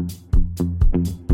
the 0.00 0.14
Gradebook, 0.32 1.29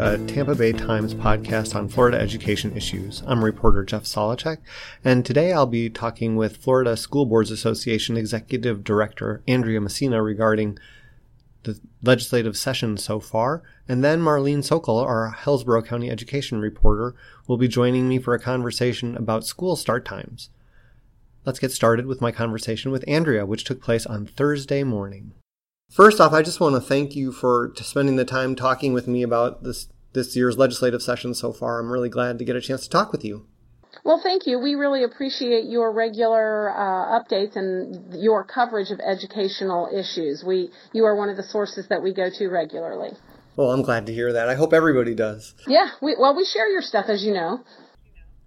a 0.00 0.16
Tampa 0.26 0.54
Bay 0.54 0.72
Times 0.72 1.12
podcast 1.12 1.74
on 1.74 1.88
Florida 1.88 2.20
education 2.20 2.76
issues. 2.76 3.20
I'm 3.26 3.44
reporter 3.44 3.82
Jeff 3.82 4.04
Solochek, 4.04 4.58
and 5.04 5.26
today 5.26 5.52
I'll 5.52 5.66
be 5.66 5.90
talking 5.90 6.36
with 6.36 6.58
Florida 6.58 6.96
School 6.96 7.26
Boards 7.26 7.50
Association 7.50 8.16
Executive 8.16 8.84
Director 8.84 9.42
Andrea 9.48 9.80
Messina 9.80 10.22
regarding 10.22 10.78
the 11.64 11.80
legislative 12.00 12.56
session 12.56 12.96
so 12.96 13.18
far. 13.18 13.64
And 13.88 14.04
then 14.04 14.20
Marlene 14.20 14.62
Sokol, 14.62 14.98
our 14.98 15.32
Hillsborough 15.32 15.82
County 15.82 16.10
education 16.10 16.60
reporter, 16.60 17.16
will 17.48 17.56
be 17.56 17.66
joining 17.66 18.08
me 18.08 18.20
for 18.20 18.34
a 18.34 18.40
conversation 18.40 19.16
about 19.16 19.46
school 19.46 19.74
start 19.74 20.04
times. 20.04 20.50
Let's 21.44 21.58
get 21.58 21.72
started 21.72 22.06
with 22.06 22.20
my 22.20 22.30
conversation 22.30 22.92
with 22.92 23.04
Andrea, 23.08 23.44
which 23.44 23.64
took 23.64 23.82
place 23.82 24.06
on 24.06 24.26
Thursday 24.26 24.84
morning. 24.84 25.32
First 25.90 26.20
off, 26.20 26.32
I 26.32 26.42
just 26.42 26.60
want 26.60 26.74
to 26.74 26.80
thank 26.80 27.16
you 27.16 27.32
for 27.32 27.72
spending 27.76 28.16
the 28.16 28.24
time 28.24 28.54
talking 28.54 28.92
with 28.92 29.08
me 29.08 29.22
about 29.22 29.62
this 29.64 29.88
this 30.12 30.36
year's 30.36 30.56
legislative 30.56 31.02
session 31.02 31.34
so 31.34 31.52
far. 31.52 31.80
I'm 31.80 31.90
really 31.90 32.08
glad 32.08 32.38
to 32.38 32.44
get 32.44 32.56
a 32.56 32.60
chance 32.60 32.82
to 32.84 32.90
talk 32.90 33.12
with 33.12 33.24
you. 33.24 33.46
Well, 34.04 34.20
thank 34.22 34.46
you. 34.46 34.58
We 34.58 34.74
really 34.74 35.04
appreciate 35.04 35.64
your 35.64 35.92
regular 35.92 36.70
uh, 36.70 37.20
updates 37.20 37.56
and 37.56 38.14
your 38.22 38.44
coverage 38.44 38.90
of 38.90 39.00
educational 39.00 39.88
issues. 39.92 40.44
We, 40.46 40.70
you 40.92 41.04
are 41.04 41.14
one 41.16 41.28
of 41.28 41.36
the 41.36 41.42
sources 41.42 41.88
that 41.88 42.02
we 42.02 42.14
go 42.14 42.30
to 42.30 42.48
regularly. 42.48 43.10
Well, 43.56 43.70
I'm 43.70 43.82
glad 43.82 44.06
to 44.06 44.14
hear 44.14 44.32
that. 44.32 44.48
I 44.48 44.54
hope 44.54 44.72
everybody 44.72 45.14
does. 45.14 45.54
Yeah, 45.66 45.90
we, 46.00 46.16
well, 46.18 46.36
we 46.36 46.44
share 46.44 46.68
your 46.68 46.82
stuff, 46.82 47.06
as 47.08 47.22
you 47.22 47.34
know. 47.34 47.60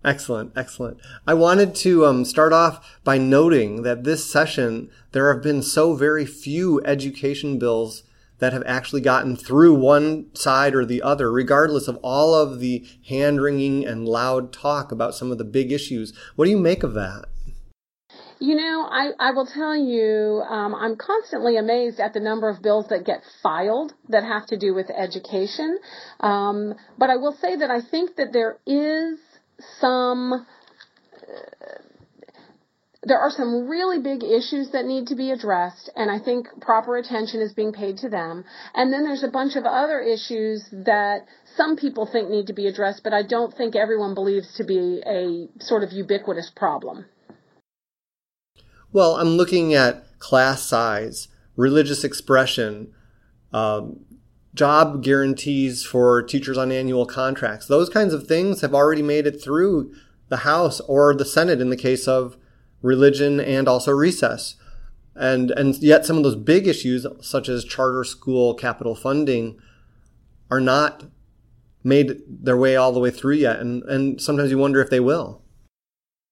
Excellent, 0.04 0.52
excellent. 0.56 1.00
I 1.28 1.36
wanted 1.36 1.76
to 1.76 2.08
um, 2.08 2.26
start 2.26 2.54
off 2.54 3.00
by 3.04 3.20
noting 3.20 3.84
that 3.84 4.04
this 4.04 4.30
session, 4.30 4.90
there 5.12 5.32
have 5.32 5.44
been 5.44 5.62
so 5.62 5.94
very 5.96 6.26
few 6.26 6.84
education 6.84 7.60
bills 7.60 8.04
that 8.40 8.52
have 8.52 8.64
actually 8.66 9.02
gotten 9.02 9.36
through 9.36 9.76
one 9.76 10.26
side 10.34 10.74
or 10.74 10.84
the 10.84 11.04
other, 11.04 11.32
regardless 11.32 11.88
of 11.88 11.98
all 11.98 12.34
of 12.34 12.60
the 12.60 12.84
hand 13.08 13.40
wringing 13.40 13.86
and 13.86 14.10
loud 14.10 14.52
talk 14.52 14.92
about 14.92 15.14
some 15.14 15.32
of 15.32 15.38
the 15.38 15.44
big 15.44 15.72
issues. 15.72 16.14
What 16.36 16.46
do 16.46 16.52
you 16.52 16.58
make 16.58 16.82
of 16.82 16.96
that? 16.96 17.26
You 18.40 18.56
know, 18.56 18.88
I, 18.90 19.12
I 19.20 19.32
will 19.34 19.46
tell 19.46 19.76
you, 19.76 20.42
um, 20.50 20.74
I'm 20.74 20.96
constantly 20.96 21.58
amazed 21.58 22.00
at 22.00 22.16
the 22.16 22.20
number 22.20 22.50
of 22.50 22.64
bills 22.64 22.88
that 22.90 23.06
get 23.06 23.22
filed 23.44 23.94
that 24.10 24.24
have 24.24 24.48
to 24.48 24.58
do 24.58 24.74
with 24.74 24.90
education. 24.90 25.78
Um, 26.22 26.74
but 26.98 27.12
I 27.12 27.18
will 27.18 27.34
say 27.34 27.56
that 27.56 27.70
I 27.70 27.82
think 27.82 28.16
that 28.16 28.34
there 28.34 28.58
is 28.66 29.20
some 29.80 30.34
uh, 30.34 31.82
there 33.04 33.20
are 33.20 33.32
some 33.32 33.68
really 33.68 34.00
big 34.00 34.24
issues 34.24 34.70
that 34.72 34.86
need 34.86 35.08
to 35.08 35.16
be 35.16 35.32
addressed, 35.32 35.90
and 35.96 36.12
I 36.12 36.20
think 36.20 36.48
proper 36.62 36.98
attention 36.98 37.42
is 37.42 37.52
being 37.52 37.74
paid 37.74 37.98
to 37.98 38.10
them. 38.10 38.46
And 38.76 38.94
then 38.94 39.04
there's 39.04 39.24
a 39.24 39.28
bunch 39.28 39.56
of 39.56 39.66
other 39.66 40.00
issues 40.00 40.64
that 40.72 41.26
some 41.58 41.78
people 41.78 42.06
think 42.06 42.30
need 42.30 42.48
to 42.48 42.54
be 42.54 42.68
addressed, 42.68 43.04
but 43.04 43.12
I 43.14 43.24
don't 43.24 43.56
think 43.56 43.76
everyone 43.76 44.14
believes 44.14 44.54
to 44.58 44.64
be 44.64 45.02
a 45.06 45.48
sort 45.64 45.84
of 45.84 45.92
ubiquitous 45.92 46.52
problem. 46.56 47.06
Well, 48.94 49.16
I'm 49.16 49.30
looking 49.30 49.74
at 49.74 50.20
class 50.20 50.62
size, 50.62 51.28
religious 51.56 52.04
expression, 52.04 52.94
um, 53.52 54.06
job 54.54 55.04
guarantees 55.04 55.84
for 55.86 56.22
teachers 56.22 56.58
on 56.58 56.72
annual 56.72 57.06
contracts. 57.06 57.68
Those 57.68 57.90
kinds 57.90 58.14
of 58.14 58.28
things 58.28 58.62
have 58.62 58.74
already 58.74 59.02
made 59.02 59.26
it 59.26 59.42
through 59.42 59.94
the 60.30 60.38
House 60.38 60.80
or 60.82 61.14
the 61.14 61.26
Senate 61.26 61.62
in 61.62 61.70
the 61.70 61.78
case 61.78 62.08
of 62.08 62.38
religion 62.82 63.40
and 63.40 63.68
also 63.68 63.92
recess. 63.92 64.56
And, 65.16 65.52
and 65.52 65.76
yet 65.78 66.06
some 66.06 66.18
of 66.18 66.24
those 66.24 66.36
big 66.36 66.68
issues, 66.68 67.06
such 67.22 67.50
as 67.50 67.66
charter 67.66 68.04
school 68.04 68.54
capital 68.54 68.96
funding, 68.96 69.60
are 70.50 70.62
not 70.62 71.06
made 71.84 72.22
their 72.28 72.58
way 72.58 72.76
all 72.76 72.92
the 72.92 73.00
way 73.00 73.12
through 73.12 73.36
yet. 73.36 73.60
And, 73.60 73.84
and 73.84 74.22
sometimes 74.22 74.52
you 74.52 74.58
wonder 74.58 74.82
if 74.82 74.90
they 74.90 75.00
will. 75.00 75.42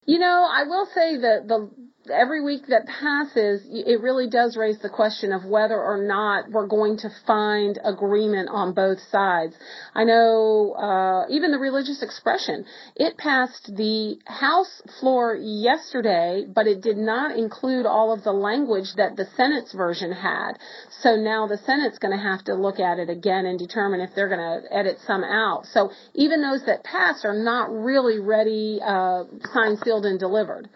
You 0.06 0.20
know, 0.20 0.48
I 0.50 0.64
will 0.64 0.86
say 0.86 1.18
that 1.18 1.48
the 1.48 1.70
every 2.12 2.44
week 2.44 2.68
that 2.68 2.88
passes, 2.88 3.62
it 3.70 4.02
really 4.02 4.30
does 4.30 4.58
raise 4.58 4.80
the 4.80 4.90
question 4.90 5.32
of 5.32 5.46
whether 5.46 5.80
or 5.80 6.04
not 6.04 6.50
we're 6.52 6.68
going 6.68 6.98
to 6.98 7.10
find 7.26 7.80
agreement 7.84 8.50
on 8.52 8.74
both 8.74 9.00
sides. 9.12 9.56
I 9.94 10.04
know 10.04 10.74
uh, 10.74 11.26
even 11.30 11.52
the 11.52 11.58
religious 11.58 12.02
expression, 12.02 12.66
it 12.96 13.18
passed 13.18 13.72
the 13.76 14.18
House 14.26 14.82
floor 15.00 15.36
yesterday, 15.36 16.46
but 16.48 16.68
it 16.68 16.82
did 16.82 16.98
not 16.98 17.38
include 17.38 17.86
all 17.86 18.14
of 18.14 18.24
the 18.24 18.34
language 18.34 18.94
that 18.98 19.16
the 19.16 19.28
Senate's 19.36 19.74
version 19.74 20.12
had. 20.12 20.54
So 21.02 21.16
now 21.16 21.48
the 21.48 21.58
Senate's 21.66 22.00
going 22.00 22.18
to 22.18 22.24
have 22.24 22.44
to 22.46 22.56
look 22.56 22.80
at 22.80 23.00
it 23.00 23.10
again 23.10 23.46
and 23.46 23.58
determine 23.60 24.02
if 24.02 24.12
they're 24.16 24.30
going 24.30 24.62
to 24.62 24.76
edit 24.76 24.98
some 25.06 25.24
out. 25.24 25.66
So 25.68 25.92
even 26.14 26.42
those 26.42 26.66
that 26.66 26.84
passed 26.84 27.26
are 27.26 27.38
not 27.38 27.72
really 27.72 28.20
ready, 28.20 28.80
uh, 28.84 29.24
signed, 29.54 29.80
sealed, 29.84 30.06
and 30.06 30.20
delivered. 30.20 30.70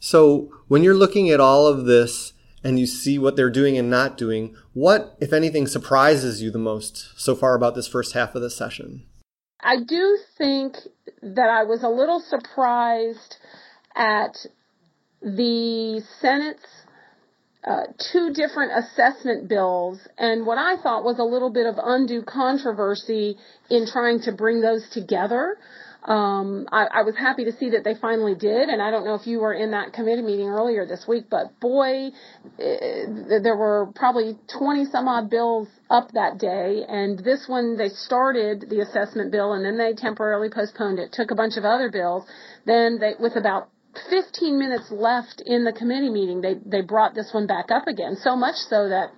So 0.00 0.50
when 0.66 0.82
you're 0.82 0.94
looking 0.94 1.30
at 1.30 1.40
all 1.40 1.66
of 1.66 1.84
this 1.84 2.32
and 2.64 2.78
you 2.78 2.86
see 2.86 3.18
what 3.18 3.36
they're 3.36 3.50
doing 3.50 3.78
and 3.78 3.90
not 3.90 4.16
doing, 4.16 4.56
what, 4.72 5.16
if 5.20 5.32
anything, 5.32 5.66
surprises 5.66 6.42
you 6.42 6.50
the 6.50 6.58
most 6.58 7.10
so 7.16 7.36
far 7.36 7.54
about 7.54 7.74
this 7.74 7.86
first 7.86 8.14
half 8.14 8.34
of 8.34 8.42
the 8.42 8.50
session? 8.50 9.04
I 9.60 9.76
do 9.86 10.18
think 10.38 10.76
that 11.22 11.50
I 11.50 11.64
was 11.64 11.82
a 11.82 11.88
little 11.88 12.20
surprised 12.20 13.36
at 13.94 14.36
the 15.20 16.02
Senate's 16.20 16.66
uh, 17.62 17.84
two 17.98 18.32
different 18.32 18.72
assessment 18.72 19.46
bills 19.46 19.98
and 20.16 20.46
what 20.46 20.56
I 20.56 20.80
thought 20.82 21.04
was 21.04 21.18
a 21.18 21.24
little 21.24 21.50
bit 21.50 21.66
of 21.66 21.74
undue 21.82 22.22
controversy 22.22 23.36
in 23.68 23.86
trying 23.86 24.22
to 24.22 24.32
bring 24.32 24.62
those 24.62 24.88
together. 24.88 25.58
Um, 26.04 26.66
I, 26.72 26.86
I 26.86 27.02
was 27.02 27.14
happy 27.16 27.44
to 27.44 27.52
see 27.52 27.70
that 27.70 27.84
they 27.84 27.94
finally 27.94 28.34
did, 28.34 28.68
and 28.70 28.80
I 28.80 28.90
don't 28.90 29.04
know 29.04 29.14
if 29.14 29.26
you 29.26 29.40
were 29.40 29.52
in 29.52 29.72
that 29.72 29.92
committee 29.92 30.22
meeting 30.22 30.48
earlier 30.48 30.86
this 30.86 31.04
week, 31.06 31.26
but 31.30 31.60
boy, 31.60 32.08
uh, 32.08 33.40
there 33.42 33.56
were 33.56 33.92
probably 33.94 34.38
20 34.58 34.86
some 34.86 35.08
odd 35.08 35.28
bills 35.28 35.68
up 35.90 36.10
that 36.12 36.38
day, 36.38 36.84
and 36.88 37.18
this 37.18 37.44
one 37.48 37.76
they 37.76 37.90
started 37.90 38.66
the 38.70 38.80
assessment 38.80 39.30
bill 39.30 39.52
and 39.52 39.64
then 39.64 39.76
they 39.76 39.92
temporarily 39.92 40.48
postponed 40.48 40.98
it, 40.98 41.12
took 41.12 41.30
a 41.30 41.34
bunch 41.34 41.58
of 41.58 41.64
other 41.64 41.90
bills, 41.90 42.24
then 42.64 42.98
they, 42.98 43.12
with 43.20 43.36
about 43.36 43.68
15 44.08 44.58
minutes 44.58 44.90
left 44.90 45.42
in 45.44 45.64
the 45.64 45.72
committee 45.72 46.10
meeting, 46.10 46.40
they, 46.40 46.54
they 46.64 46.80
brought 46.80 47.14
this 47.14 47.30
one 47.32 47.46
back 47.46 47.70
up 47.70 47.86
again, 47.86 48.16
so 48.22 48.36
much 48.36 48.54
so 48.54 48.88
that 48.88 49.12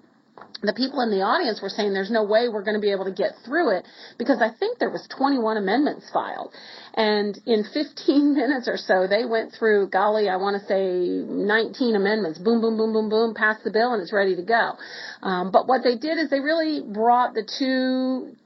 the 0.62 0.72
people 0.72 1.00
in 1.00 1.10
the 1.10 1.22
audience 1.22 1.60
were 1.60 1.68
saying 1.68 1.92
there's 1.92 2.10
no 2.10 2.24
way 2.24 2.48
we're 2.48 2.62
going 2.62 2.76
to 2.76 2.80
be 2.80 2.92
able 2.92 3.04
to 3.04 3.12
get 3.12 3.32
through 3.44 3.76
it 3.76 3.84
because 4.16 4.40
I 4.40 4.50
think 4.50 4.78
there 4.78 4.90
was 4.90 5.06
21 5.08 5.56
amendments 5.56 6.08
filed. 6.12 6.52
And 6.94 7.38
in 7.46 7.64
15 7.64 8.34
minutes 8.36 8.68
or 8.68 8.76
so, 8.76 9.06
they 9.06 9.24
went 9.24 9.52
through, 9.52 9.88
golly, 9.88 10.28
I 10.28 10.36
want 10.36 10.60
to 10.60 10.66
say 10.66 11.24
19 11.26 11.96
amendments. 11.96 12.38
Boom, 12.38 12.60
boom, 12.60 12.76
boom, 12.76 12.92
boom, 12.92 13.08
boom, 13.08 13.34
passed 13.34 13.64
the 13.64 13.70
bill 13.70 13.92
and 13.92 14.02
it's 14.02 14.12
ready 14.12 14.36
to 14.36 14.42
go. 14.42 14.72
Um, 15.22 15.50
but 15.50 15.66
what 15.66 15.82
they 15.84 15.96
did 15.96 16.18
is 16.18 16.30
they 16.30 16.40
really 16.40 16.82
brought 16.82 17.34
the 17.34 17.42
two, 17.42 18.36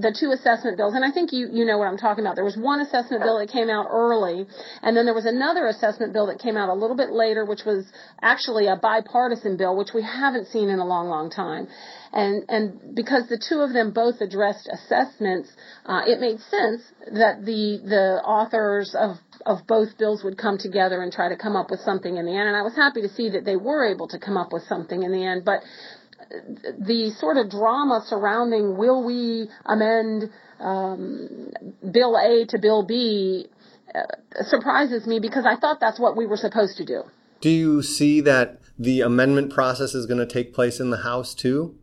the 0.00 0.14
two 0.18 0.32
assessment 0.32 0.76
bills. 0.76 0.94
And 0.94 1.04
I 1.04 1.12
think 1.12 1.32
you, 1.32 1.48
you 1.52 1.64
know 1.64 1.78
what 1.78 1.86
I'm 1.86 1.98
talking 1.98 2.24
about. 2.24 2.34
There 2.34 2.44
was 2.44 2.56
one 2.56 2.80
assessment 2.80 3.22
bill 3.22 3.38
that 3.38 3.50
came 3.50 3.70
out 3.70 3.86
early 3.90 4.46
and 4.82 4.96
then 4.96 5.04
there 5.04 5.14
was 5.14 5.26
another 5.26 5.66
assessment 5.66 6.12
bill 6.12 6.26
that 6.26 6.40
came 6.40 6.56
out 6.56 6.68
a 6.68 6.74
little 6.74 6.96
bit 6.96 7.10
later, 7.10 7.44
which 7.44 7.62
was 7.64 7.86
actually 8.20 8.66
a 8.66 8.76
bipartisan 8.76 9.56
bill, 9.56 9.76
which 9.76 9.94
we 9.94 10.02
haven't 10.02 10.48
seen 10.48 10.68
in 10.68 10.78
a 10.78 10.86
long, 10.86 11.08
long 11.08 11.30
time. 11.30 11.68
And, 12.12 12.44
and 12.48 12.94
because 12.94 13.28
the 13.28 13.38
two 13.38 13.60
of 13.60 13.72
them 13.72 13.92
both 13.92 14.20
addressed 14.20 14.68
assessments, 14.70 15.48
uh, 15.86 16.02
it 16.06 16.20
made 16.20 16.40
sense 16.40 16.82
that 17.10 17.44
the, 17.44 17.51
the 17.52 18.20
authors 18.24 18.94
of, 18.98 19.16
of 19.46 19.66
both 19.66 19.98
bills 19.98 20.22
would 20.24 20.38
come 20.38 20.58
together 20.58 21.02
and 21.02 21.12
try 21.12 21.28
to 21.28 21.36
come 21.36 21.56
up 21.56 21.70
with 21.70 21.80
something 21.80 22.16
in 22.16 22.26
the 22.26 22.32
end. 22.32 22.48
And 22.48 22.56
I 22.56 22.62
was 22.62 22.74
happy 22.74 23.02
to 23.02 23.08
see 23.08 23.30
that 23.30 23.44
they 23.44 23.56
were 23.56 23.84
able 23.84 24.08
to 24.08 24.18
come 24.18 24.36
up 24.36 24.52
with 24.52 24.62
something 24.64 25.02
in 25.02 25.12
the 25.12 25.24
end. 25.24 25.44
But 25.44 25.60
the 26.78 27.12
sort 27.18 27.36
of 27.36 27.50
drama 27.50 28.02
surrounding 28.06 28.76
will 28.76 29.04
we 29.04 29.48
amend 29.64 30.30
um, 30.60 31.50
Bill 31.90 32.16
A 32.16 32.46
to 32.46 32.58
Bill 32.58 32.84
B 32.84 33.46
uh, 33.94 34.42
surprises 34.42 35.06
me 35.06 35.20
because 35.20 35.44
I 35.46 35.56
thought 35.56 35.80
that's 35.80 36.00
what 36.00 36.16
we 36.16 36.26
were 36.26 36.36
supposed 36.36 36.76
to 36.78 36.84
do. 36.84 37.02
Do 37.40 37.50
you 37.50 37.82
see 37.82 38.20
that 38.22 38.60
the 38.78 39.00
amendment 39.00 39.52
process 39.52 39.94
is 39.94 40.06
going 40.06 40.20
to 40.20 40.26
take 40.26 40.54
place 40.54 40.80
in 40.80 40.90
the 40.90 40.98
House 40.98 41.34
too? 41.34 41.76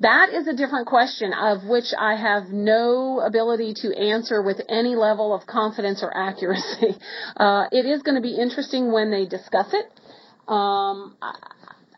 That 0.00 0.30
is 0.34 0.48
a 0.48 0.52
different 0.52 0.86
question 0.86 1.32
of 1.32 1.64
which 1.64 1.94
I 1.98 2.16
have 2.16 2.48
no 2.48 3.20
ability 3.20 3.74
to 3.82 3.96
answer 3.96 4.42
with 4.42 4.60
any 4.68 4.96
level 4.96 5.34
of 5.34 5.46
confidence 5.46 6.02
or 6.02 6.16
accuracy. 6.16 6.96
Uh, 7.36 7.66
it 7.72 7.84
is 7.84 8.02
going 8.02 8.14
to 8.14 8.20
be 8.20 8.36
interesting 8.36 8.92
when 8.92 9.10
they 9.10 9.26
discuss 9.26 9.66
it. 9.72 9.86
Um, 10.46 11.16
I, 11.20 11.34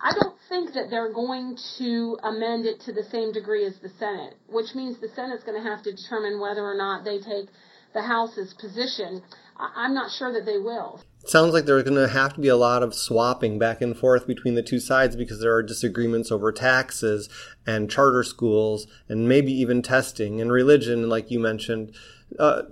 I 0.01 0.13
don't 0.19 0.37
think 0.49 0.75
that 0.75 0.89
they're 0.89 1.13
going 1.13 1.59
to 1.79 2.19
amend 2.23 2.65
it 2.65 2.81
to 2.83 2.93
the 2.93 3.03
same 3.11 3.33
degree 3.33 3.67
as 3.67 3.75
the 3.83 3.91
Senate, 3.99 4.35
which 4.49 4.75
means 4.75 4.99
the 5.01 5.09
Senate's 5.15 5.45
going 5.45 5.63
to 5.63 5.69
have 5.69 5.83
to 5.83 5.93
determine 5.93 6.41
whether 6.41 6.63
or 6.63 6.77
not 6.77 7.05
they 7.05 7.19
take 7.19 7.49
the 7.93 8.03
House's 8.03 8.55
position. 8.55 9.23
I'm 9.59 9.95
not 9.95 10.11
sure 10.11 10.33
that 10.33 10.47
they 10.47 10.59
will. 10.59 11.01
Sounds 11.27 11.53
like 11.53 11.65
there's 11.65 11.83
going 11.83 11.97
to 11.97 12.09
have 12.09 12.35
to 12.35 12.41
be 12.41 12.47
a 12.47 12.57
lot 12.57 12.85
of 12.85 12.95
swapping 12.95 13.59
back 13.59 13.81
and 13.83 13.97
forth 13.97 14.29
between 14.29 14.55
the 14.55 14.63
two 14.63 14.79
sides 14.79 15.17
because 15.17 15.41
there 15.41 15.53
are 15.53 15.63
disagreements 15.63 16.31
over 16.31 16.53
taxes 16.53 17.29
and 17.67 17.91
charter 17.91 18.23
schools 18.23 18.87
and 19.09 19.29
maybe 19.29 19.53
even 19.53 19.83
testing 19.83 20.41
and 20.41 20.53
religion, 20.53 21.09
like 21.09 21.31
you 21.31 21.41
mentioned. 21.41 21.93
Uh, 22.39 22.63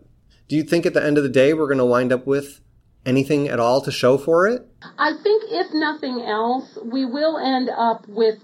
do 0.49 0.55
you 0.55 0.63
think 0.63 0.87
at 0.87 0.95
the 0.95 1.05
end 1.05 1.19
of 1.19 1.25
the 1.25 1.31
day 1.31 1.53
we're 1.53 1.67
going 1.67 1.79
to 1.79 1.85
wind 1.85 2.13
up 2.13 2.29
with 2.29 2.61
anything 3.05 3.49
at 3.49 3.59
all 3.59 3.81
to 3.83 3.91
show 3.91 4.17
for 4.17 4.47
it? 4.47 4.67
I 4.99 5.13
think, 5.21 5.45
if 5.49 5.73
nothing 5.73 6.23
else, 6.23 6.79
we 6.85 7.05
will 7.05 7.39
end 7.39 7.71
up 7.77 8.07
with 8.09 8.39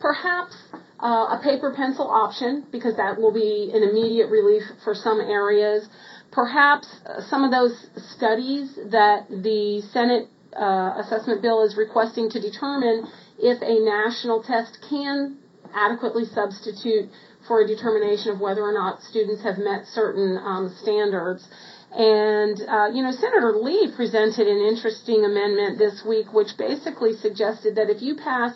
perhaps 0.00 0.56
uh, 1.00 1.36
a 1.36 1.40
paper 1.42 1.74
pencil 1.76 2.08
option 2.10 2.66
because 2.72 2.96
that 2.96 3.18
will 3.18 3.32
be 3.32 3.70
an 3.74 3.82
immediate 3.82 4.30
relief 4.30 4.62
for 4.82 4.94
some 4.94 5.20
areas. 5.20 5.88
Perhaps 6.36 6.86
some 7.30 7.44
of 7.44 7.50
those 7.50 7.72
studies 8.12 8.76
that 8.92 9.24
the 9.30 9.80
Senate 9.90 10.28
uh, 10.52 11.00
assessment 11.00 11.40
bill 11.40 11.64
is 11.64 11.78
requesting 11.78 12.28
to 12.28 12.38
determine 12.38 13.08
if 13.38 13.56
a 13.62 13.80
national 13.80 14.42
test 14.42 14.76
can 14.84 15.38
adequately 15.72 16.26
substitute 16.26 17.08
for 17.48 17.62
a 17.62 17.66
determination 17.66 18.32
of 18.32 18.38
whether 18.38 18.60
or 18.60 18.74
not 18.74 19.00
students 19.00 19.42
have 19.44 19.56
met 19.56 19.86
certain 19.86 20.36
um, 20.36 20.76
standards. 20.82 21.48
And, 21.96 22.60
uh, 22.68 22.88
you 22.92 23.02
know, 23.02 23.12
Senator 23.12 23.56
Lee 23.56 23.90
presented 23.96 24.46
an 24.46 24.60
interesting 24.60 25.24
amendment 25.24 25.78
this 25.78 26.04
week 26.06 26.34
which 26.34 26.52
basically 26.58 27.16
suggested 27.16 27.76
that 27.76 27.88
if 27.88 28.02
you 28.02 28.14
pass 28.14 28.52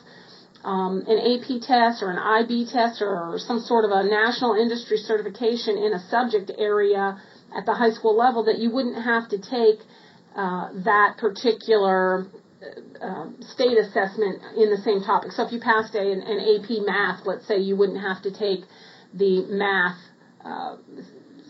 um, 0.65 1.03
an 1.09 1.17
AP 1.17 1.63
test 1.65 2.03
or 2.03 2.11
an 2.11 2.19
IB 2.19 2.69
test 2.71 3.01
or 3.01 3.39
some 3.39 3.61
sort 3.61 3.87
of 3.87 3.91
a 3.91 4.05
national 4.05 4.53
industry 4.53 4.99
certification 4.99 5.79
in 5.79 5.95
a 5.95 6.01
subject 6.11 6.51
area 6.59 7.17
at 7.57 7.67
the 7.67 7.75
high 7.75 7.91
school 7.91 8.17
level, 8.17 8.45
that 8.45 8.59
you 8.59 8.71
wouldn't 8.71 9.03
have 9.03 9.29
to 9.31 9.39
take 9.39 9.81
uh, 10.37 10.69
that 10.85 11.17
particular 11.19 12.27
uh, 12.63 13.05
um, 13.05 13.37
state 13.41 13.77
assessment 13.79 14.43
in 14.57 14.71
the 14.71 14.81
same 14.85 15.03
topic. 15.03 15.33
So 15.33 15.47
if 15.47 15.53
you 15.53 15.61
passed 15.61 15.95
a, 15.95 16.01
an, 16.01 16.23
an 16.23 16.39
AP 16.39 16.87
math, 16.87 17.27
let's 17.27 17.47
say, 17.47 17.59
you 17.59 17.77
wouldn't 17.77 18.01
have 18.01 18.23
to 18.23 18.31
take 18.31 18.61
the 19.15 19.47
math 19.49 19.99
uh, 20.45 20.77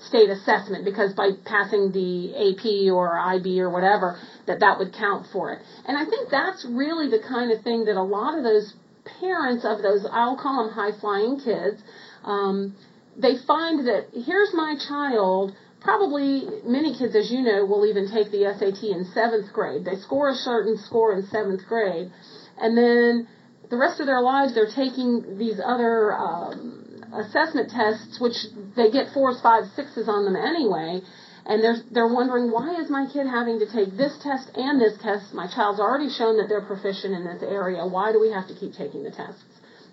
state 0.08 0.30
assessment 0.30 0.84
because 0.84 1.12
by 1.12 1.30
passing 1.44 1.92
the 1.92 2.32
AP 2.32 2.92
or 2.92 3.18
IB 3.18 3.60
or 3.60 3.70
whatever, 3.70 4.18
that 4.46 4.60
that 4.60 4.78
would 4.78 4.94
count 4.94 5.26
for 5.32 5.52
it. 5.52 5.60
And 5.86 5.96
I 5.96 6.04
think 6.08 6.30
that's 6.30 6.64
really 6.64 7.10
the 7.10 7.22
kind 7.26 7.52
of 7.52 7.62
thing 7.62 7.84
that 7.84 7.96
a 7.96 8.02
lot 8.02 8.36
of 8.36 8.44
those 8.44 8.72
parents 9.20 9.64
of 9.64 9.82
those, 9.82 10.06
I'll 10.10 10.36
call 10.36 10.64
them 10.64 10.72
high 10.72 10.98
flying 10.98 11.38
kids, 11.40 11.82
um, 12.24 12.74
they 13.16 13.34
find 13.46 13.86
that 13.86 14.06
here's 14.12 14.54
my 14.54 14.76
child. 14.88 15.52
Probably 15.80 16.44
many 16.64 16.96
kids, 16.96 17.16
as 17.16 17.30
you 17.30 17.40
know, 17.40 17.64
will 17.64 17.86
even 17.86 18.10
take 18.10 18.30
the 18.30 18.44
SAT 18.58 18.84
in 18.84 19.06
seventh 19.14 19.52
grade. 19.52 19.84
They 19.84 19.96
score 19.96 20.28
a 20.28 20.34
certain 20.34 20.76
score 20.76 21.14
in 21.14 21.26
seventh 21.26 21.66
grade, 21.66 22.12
and 22.58 22.76
then 22.76 23.28
the 23.70 23.76
rest 23.78 24.00
of 24.00 24.06
their 24.06 24.20
lives 24.20 24.54
they're 24.54 24.66
taking 24.66 25.38
these 25.38 25.60
other 25.64 26.12
um, 26.12 27.02
assessment 27.14 27.70
tests, 27.70 28.20
which 28.20 28.36
they 28.76 28.90
get 28.90 29.14
fours, 29.14 29.40
fives, 29.40 29.72
sixes 29.74 30.08
on 30.08 30.24
them 30.24 30.36
anyway, 30.36 31.00
and 31.46 31.64
they're 31.64 31.80
they're 31.90 32.12
wondering 32.12 32.50
why 32.50 32.76
is 32.76 32.90
my 32.90 33.06
kid 33.10 33.26
having 33.26 33.58
to 33.58 33.66
take 33.66 33.96
this 33.96 34.18
test 34.22 34.50
and 34.54 34.80
this 34.80 35.00
test? 35.00 35.32
My 35.32 35.48
child's 35.48 35.80
already 35.80 36.10
shown 36.10 36.36
that 36.36 36.48
they're 36.48 36.66
proficient 36.66 37.14
in 37.14 37.24
this 37.24 37.42
area. 37.42 37.86
Why 37.86 38.12
do 38.12 38.20
we 38.20 38.30
have 38.30 38.48
to 38.48 38.54
keep 38.54 38.74
taking 38.74 39.02
the 39.02 39.10
tests? 39.10 39.42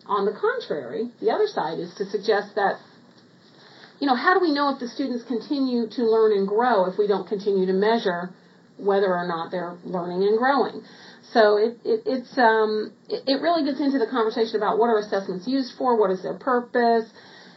On 0.06 0.26
the 0.26 0.36
contrary, 0.36 1.12
the 1.20 1.32
other 1.32 1.48
side 1.48 1.80
is 1.80 1.94
to 1.96 2.06
suggest 2.06 2.56
that 2.56 2.80
you 4.00 4.08
know, 4.08 4.16
how 4.16 4.34
do 4.34 4.40
we 4.40 4.52
know 4.52 4.74
if 4.74 4.80
the 4.80 4.88
students 4.88 5.24
continue 5.24 5.88
to 5.90 6.04
learn 6.04 6.38
and 6.38 6.48
grow 6.48 6.86
if 6.86 6.98
we 6.98 7.08
don't 7.08 7.28
continue 7.28 7.66
to 7.66 7.74
measure 7.74 8.30
whether 8.78 9.08
or 9.14 9.28
not 9.28 9.50
they're 9.52 9.78
learning 9.84 10.24
and 10.24 10.38
growing? 10.38 10.84
So 11.34 11.58
it, 11.58 11.78
it 11.84 12.04
it's 12.06 12.38
um 12.38 12.94
it, 13.10 13.24
it 13.28 13.42
really 13.42 13.64
gets 13.66 13.82
into 13.82 14.00
the 14.00 14.08
conversation 14.08 14.56
about 14.56 14.78
what 14.78 14.88
are 14.88 15.00
assessments 15.00 15.48
used 15.48 15.74
for, 15.78 16.00
what 16.00 16.12
is 16.12 16.24
their 16.24 16.36
purpose, 16.36 17.10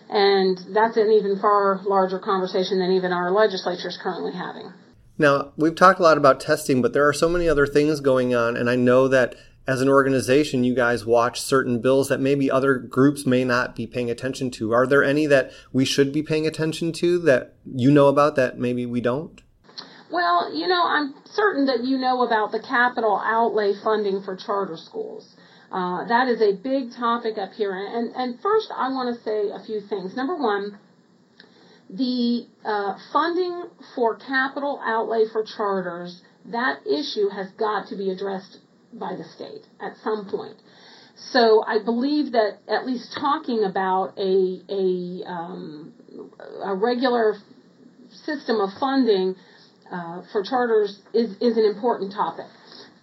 and 0.09 0.59
that's 0.75 0.97
an 0.97 1.13
even 1.13 1.39
far 1.39 1.81
larger 1.85 2.19
conversation 2.19 2.79
than 2.81 2.93
even 2.93 3.13
our 3.13 3.31
legislature 3.31 3.89
is 3.89 3.99
currently 4.01 4.33
having. 4.33 4.73
Now, 5.19 5.53
we've 5.57 5.77
talked 5.77 6.01
a 6.01 6.03
lot 6.03 6.17
about 6.17 6.41
testing, 6.41 6.81
but 6.81 6.95
there 6.95 7.07
are 7.07 7.13
so 7.13 7.29
many 7.29 7.47
other 7.47 7.67
things 7.67 8.01
going 8.01 8.35
on, 8.35 8.57
and 8.57 8.71
I 8.71 8.77
know 8.77 9.07
that 9.09 9.35
as 9.67 9.81
an 9.81 9.89
organization, 9.89 10.65
you 10.65 10.75
guys 10.75 11.05
watch 11.05 11.41
certain 11.41 11.81
bills 11.81 12.09
that 12.09 12.21
maybe 12.21 12.51
other 12.51 12.77
groups 12.77 13.27
may 13.27 13.45
not 13.45 13.77
be 13.77 13.87
paying 13.87 14.11
attention 14.11 14.51
to. 14.53 14.73
Are 14.73 14.87
there 14.87 15.05
any 15.05 15.27
that 15.27 15.53
we 15.73 15.85
should 15.85 16.13
be 16.13 16.23
paying 16.23 16.47
attention 16.47 16.93
to 16.95 17.19
that 17.21 17.55
you 17.65 17.91
know 17.91 18.09
about 18.09 18.37
that 18.37 18.59
maybe 18.59 18.87
we 18.87 19.01
don't? 19.01 19.41
Well, 20.11 20.53
you 20.53 20.67
know, 20.67 20.83
I'm 20.85 21.15
certain 21.25 21.67
that 21.67 21.85
you 21.85 21.99
know 21.99 22.23
about 22.23 22.51
the 22.51 22.61
capital 22.61 23.23
outlay 23.25 23.75
funding 23.85 24.23
for 24.23 24.35
charter 24.35 24.77
schools. 24.77 25.37
Uh, 25.71 26.05
that 26.09 26.27
is 26.27 26.43
a 26.43 26.57
big 26.61 26.93
topic 26.93 27.39
up 27.39 27.53
here. 27.53 27.73
And, 27.73 28.13
and 28.17 28.41
first, 28.41 28.73
I 28.75 28.89
want 28.89 29.17
to 29.17 29.23
say 29.23 29.51
a 29.51 29.65
few 29.65 29.81
things. 29.81 30.17
Number 30.17 30.35
one, 30.35 30.79
the 31.89 32.47
uh, 32.65 32.99
funding 33.13 33.67
for 33.95 34.17
capital 34.17 34.81
outlay 34.85 35.27
for 35.31 35.45
charters, 35.45 36.23
that 36.47 36.81
issue 36.87 37.29
has 37.29 37.51
got 37.53 37.87
to 37.89 37.97
be 37.97 38.11
addressed 38.11 38.59
by 38.93 39.17
the 39.17 39.25
state 39.25 39.67
at 39.81 39.97
some 40.03 40.29
point. 40.31 40.57
So 41.33 41.63
I 41.67 41.83
believe 41.85 42.33
that 42.33 42.59
at 42.69 42.87
least 42.87 43.17
talking 43.19 43.65
about 43.65 44.19
a 44.19 44.61
a, 44.69 45.29
um, 45.29 45.93
a 46.65 46.75
regular 46.75 47.37
system 48.25 48.61
of 48.61 48.71
funding 48.79 49.35
uh, 49.93 50.23
for 50.33 50.43
charters 50.43 51.01
is 51.13 51.37
is 51.41 51.57
an 51.57 51.65
important 51.65 52.13
topic. 52.13 52.47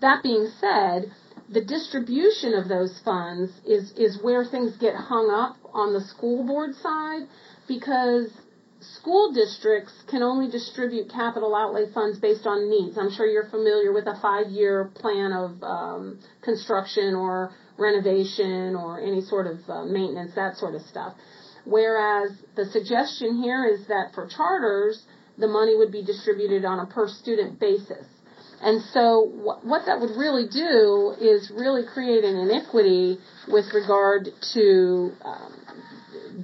That 0.01 0.23
being 0.23 0.47
said, 0.59 1.11
the 1.49 1.63
distribution 1.63 2.53
of 2.53 2.67
those 2.67 2.99
funds 3.05 3.51
is, 3.65 3.91
is 3.93 4.19
where 4.21 4.45
things 4.45 4.75
get 4.77 4.95
hung 4.95 5.29
up 5.29 5.57
on 5.73 5.93
the 5.93 6.01
school 6.01 6.45
board 6.45 6.75
side 6.75 7.27
because 7.67 8.29
school 8.79 9.33
districts 9.33 9.93
can 10.09 10.21
only 10.21 10.49
distribute 10.51 11.09
capital 11.09 11.55
outlay 11.55 11.91
funds 11.93 12.19
based 12.19 12.45
on 12.45 12.69
needs. 12.69 12.97
I'm 12.97 13.11
sure 13.11 13.25
you're 13.25 13.49
familiar 13.49 13.91
with 13.91 14.07
a 14.07 14.19
five 14.21 14.47
year 14.47 14.91
plan 14.95 15.31
of 15.31 15.63
um, 15.63 16.19
construction 16.43 17.15
or 17.15 17.51
renovation 17.77 18.75
or 18.75 18.99
any 18.99 19.21
sort 19.21 19.47
of 19.47 19.57
uh, 19.67 19.85
maintenance, 19.85 20.33
that 20.35 20.57
sort 20.57 20.75
of 20.75 20.81
stuff. 20.81 21.13
Whereas 21.65 22.31
the 22.55 22.65
suggestion 22.65 23.41
here 23.41 23.65
is 23.65 23.87
that 23.87 24.11
for 24.13 24.27
charters, 24.27 25.03
the 25.37 25.47
money 25.47 25.75
would 25.75 25.91
be 25.91 26.03
distributed 26.03 26.65
on 26.65 26.79
a 26.79 26.85
per 26.85 27.07
student 27.07 27.59
basis. 27.59 28.05
And 28.61 28.81
so 28.91 29.29
what 29.63 29.85
that 29.85 29.99
would 29.99 30.17
really 30.17 30.47
do 30.49 31.13
is 31.21 31.51
really 31.53 31.83
create 31.85 32.23
an 32.23 32.37
iniquity 32.37 33.19
with 33.47 33.65
regard 33.73 34.29
to 34.53 35.11
um, 35.23 35.56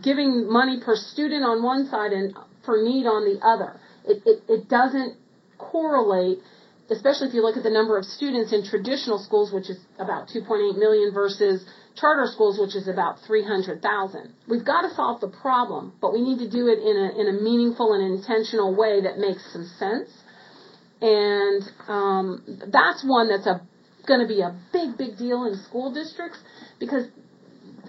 giving 0.02 0.50
money 0.50 0.80
per 0.84 0.96
student 0.96 1.44
on 1.44 1.64
one 1.64 1.88
side 1.88 2.12
and 2.12 2.36
for 2.66 2.82
need 2.82 3.06
on 3.06 3.26
the 3.26 3.40
other. 3.46 3.80
It, 4.06 4.24
it, 4.26 4.44
it 4.50 4.70
doesn't 4.70 5.18
correlate, 5.58 6.40
especially 6.90 7.28
if 7.28 7.34
you 7.34 7.42
look 7.42 7.58
at 7.58 7.64
the 7.64 7.70
number 7.70 7.98
of 7.98 8.06
students 8.06 8.54
in 8.54 8.66
traditional 8.66 9.20
schools, 9.20 9.52
which 9.54 9.70
is 9.70 9.78
about 10.00 10.30
2.8 10.30 10.78
million 10.78 11.14
versus 11.14 11.64
charter 11.96 12.26
schools, 12.32 12.60
which 12.60 12.76
is 12.76 12.88
about 12.88 13.20
300,000. 13.28 14.34
We've 14.50 14.66
got 14.66 14.82
to 14.82 14.96
solve 14.96 15.22
the 15.22 15.30
problem, 15.30 15.94
but 16.02 16.12
we 16.12 16.22
need 16.22 16.40
to 16.40 16.50
do 16.50 16.68
it 16.68 16.80
in 16.80 16.96
a, 16.98 17.22
in 17.22 17.28
a 17.36 17.42
meaningful 17.42 17.94
and 17.94 18.18
intentional 18.18 18.76
way 18.76 19.02
that 19.02 19.20
makes 19.20 19.44
some 19.54 19.70
sense 19.78 20.10
and 21.04 21.62
um, 21.90 22.60
that's 22.72 23.04
one 23.06 23.28
that's 23.28 23.46
going 24.08 24.22
to 24.22 24.28
be 24.28 24.40
a 24.40 24.58
big, 24.72 24.98
big 24.98 25.18
deal 25.18 25.44
in 25.46 25.62
school 25.68 25.94
districts 25.94 26.40
because 26.80 27.04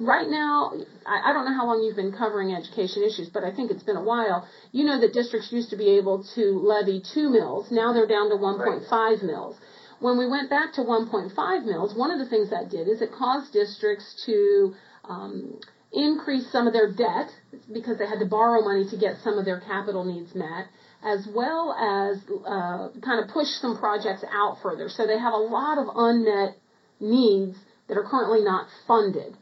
right 0.00 0.28
now, 0.28 0.72
I, 1.06 1.30
I 1.30 1.32
don't 1.32 1.44
know 1.44 1.54
how 1.54 1.66
long 1.66 1.82
you've 1.82 1.96
been 1.96 2.12
covering 2.12 2.52
education 2.54 3.02
issues, 3.02 3.28
but 3.28 3.44
I 3.44 3.54
think 3.54 3.70
it's 3.70 3.82
been 3.82 3.96
a 3.96 4.02
while. 4.02 4.48
You 4.72 4.84
know 4.84 5.00
that 5.00 5.12
districts 5.12 5.52
used 5.52 5.70
to 5.70 5.76
be 5.76 5.96
able 5.98 6.24
to 6.34 6.42
levy 6.60 7.02
two 7.14 7.30
mills. 7.30 7.70
Now 7.70 7.92
they're 7.92 8.06
down 8.06 8.30
to 8.30 8.36
1.5 8.36 8.90
right. 8.90 9.22
mills. 9.22 9.56
When 10.00 10.18
we 10.18 10.28
went 10.28 10.50
back 10.50 10.72
to 10.74 10.82
1.5 10.82 11.64
mills, 11.64 11.96
one 11.96 12.10
of 12.10 12.18
the 12.18 12.28
things 12.28 12.50
that 12.50 12.70
did 12.70 12.88
is 12.88 13.00
it 13.00 13.10
caused 13.12 13.52
districts 13.52 14.22
to 14.26 14.74
um, 15.04 15.60
increase 15.92 16.50
some 16.50 16.66
of 16.66 16.72
their 16.72 16.92
debt 16.92 17.30
because 17.72 17.98
they 17.98 18.06
had 18.06 18.18
to 18.18 18.26
borrow 18.26 18.60
money 18.62 18.88
to 18.90 18.96
get 18.98 19.16
some 19.22 19.38
of 19.38 19.44
their 19.44 19.60
capital 19.60 20.04
needs 20.04 20.34
met 20.34 20.66
as 21.04 21.28
well 21.34 21.74
as 21.74 22.16
uh, 22.46 22.88
kind 23.02 23.22
of 23.22 23.28
push 23.28 23.46
some 23.60 23.76
projects 23.76 24.24
out 24.32 24.56
further. 24.62 24.88
So 24.88 25.06
they 25.06 25.18
have 25.18 25.34
a 25.34 25.36
lot 25.36 25.76
of 25.76 25.88
unmet 25.94 26.56
needs 26.98 27.58
that 27.88 27.98
are 27.98 28.04
currently 28.04 28.42
not 28.42 28.66
funded. 28.88 29.36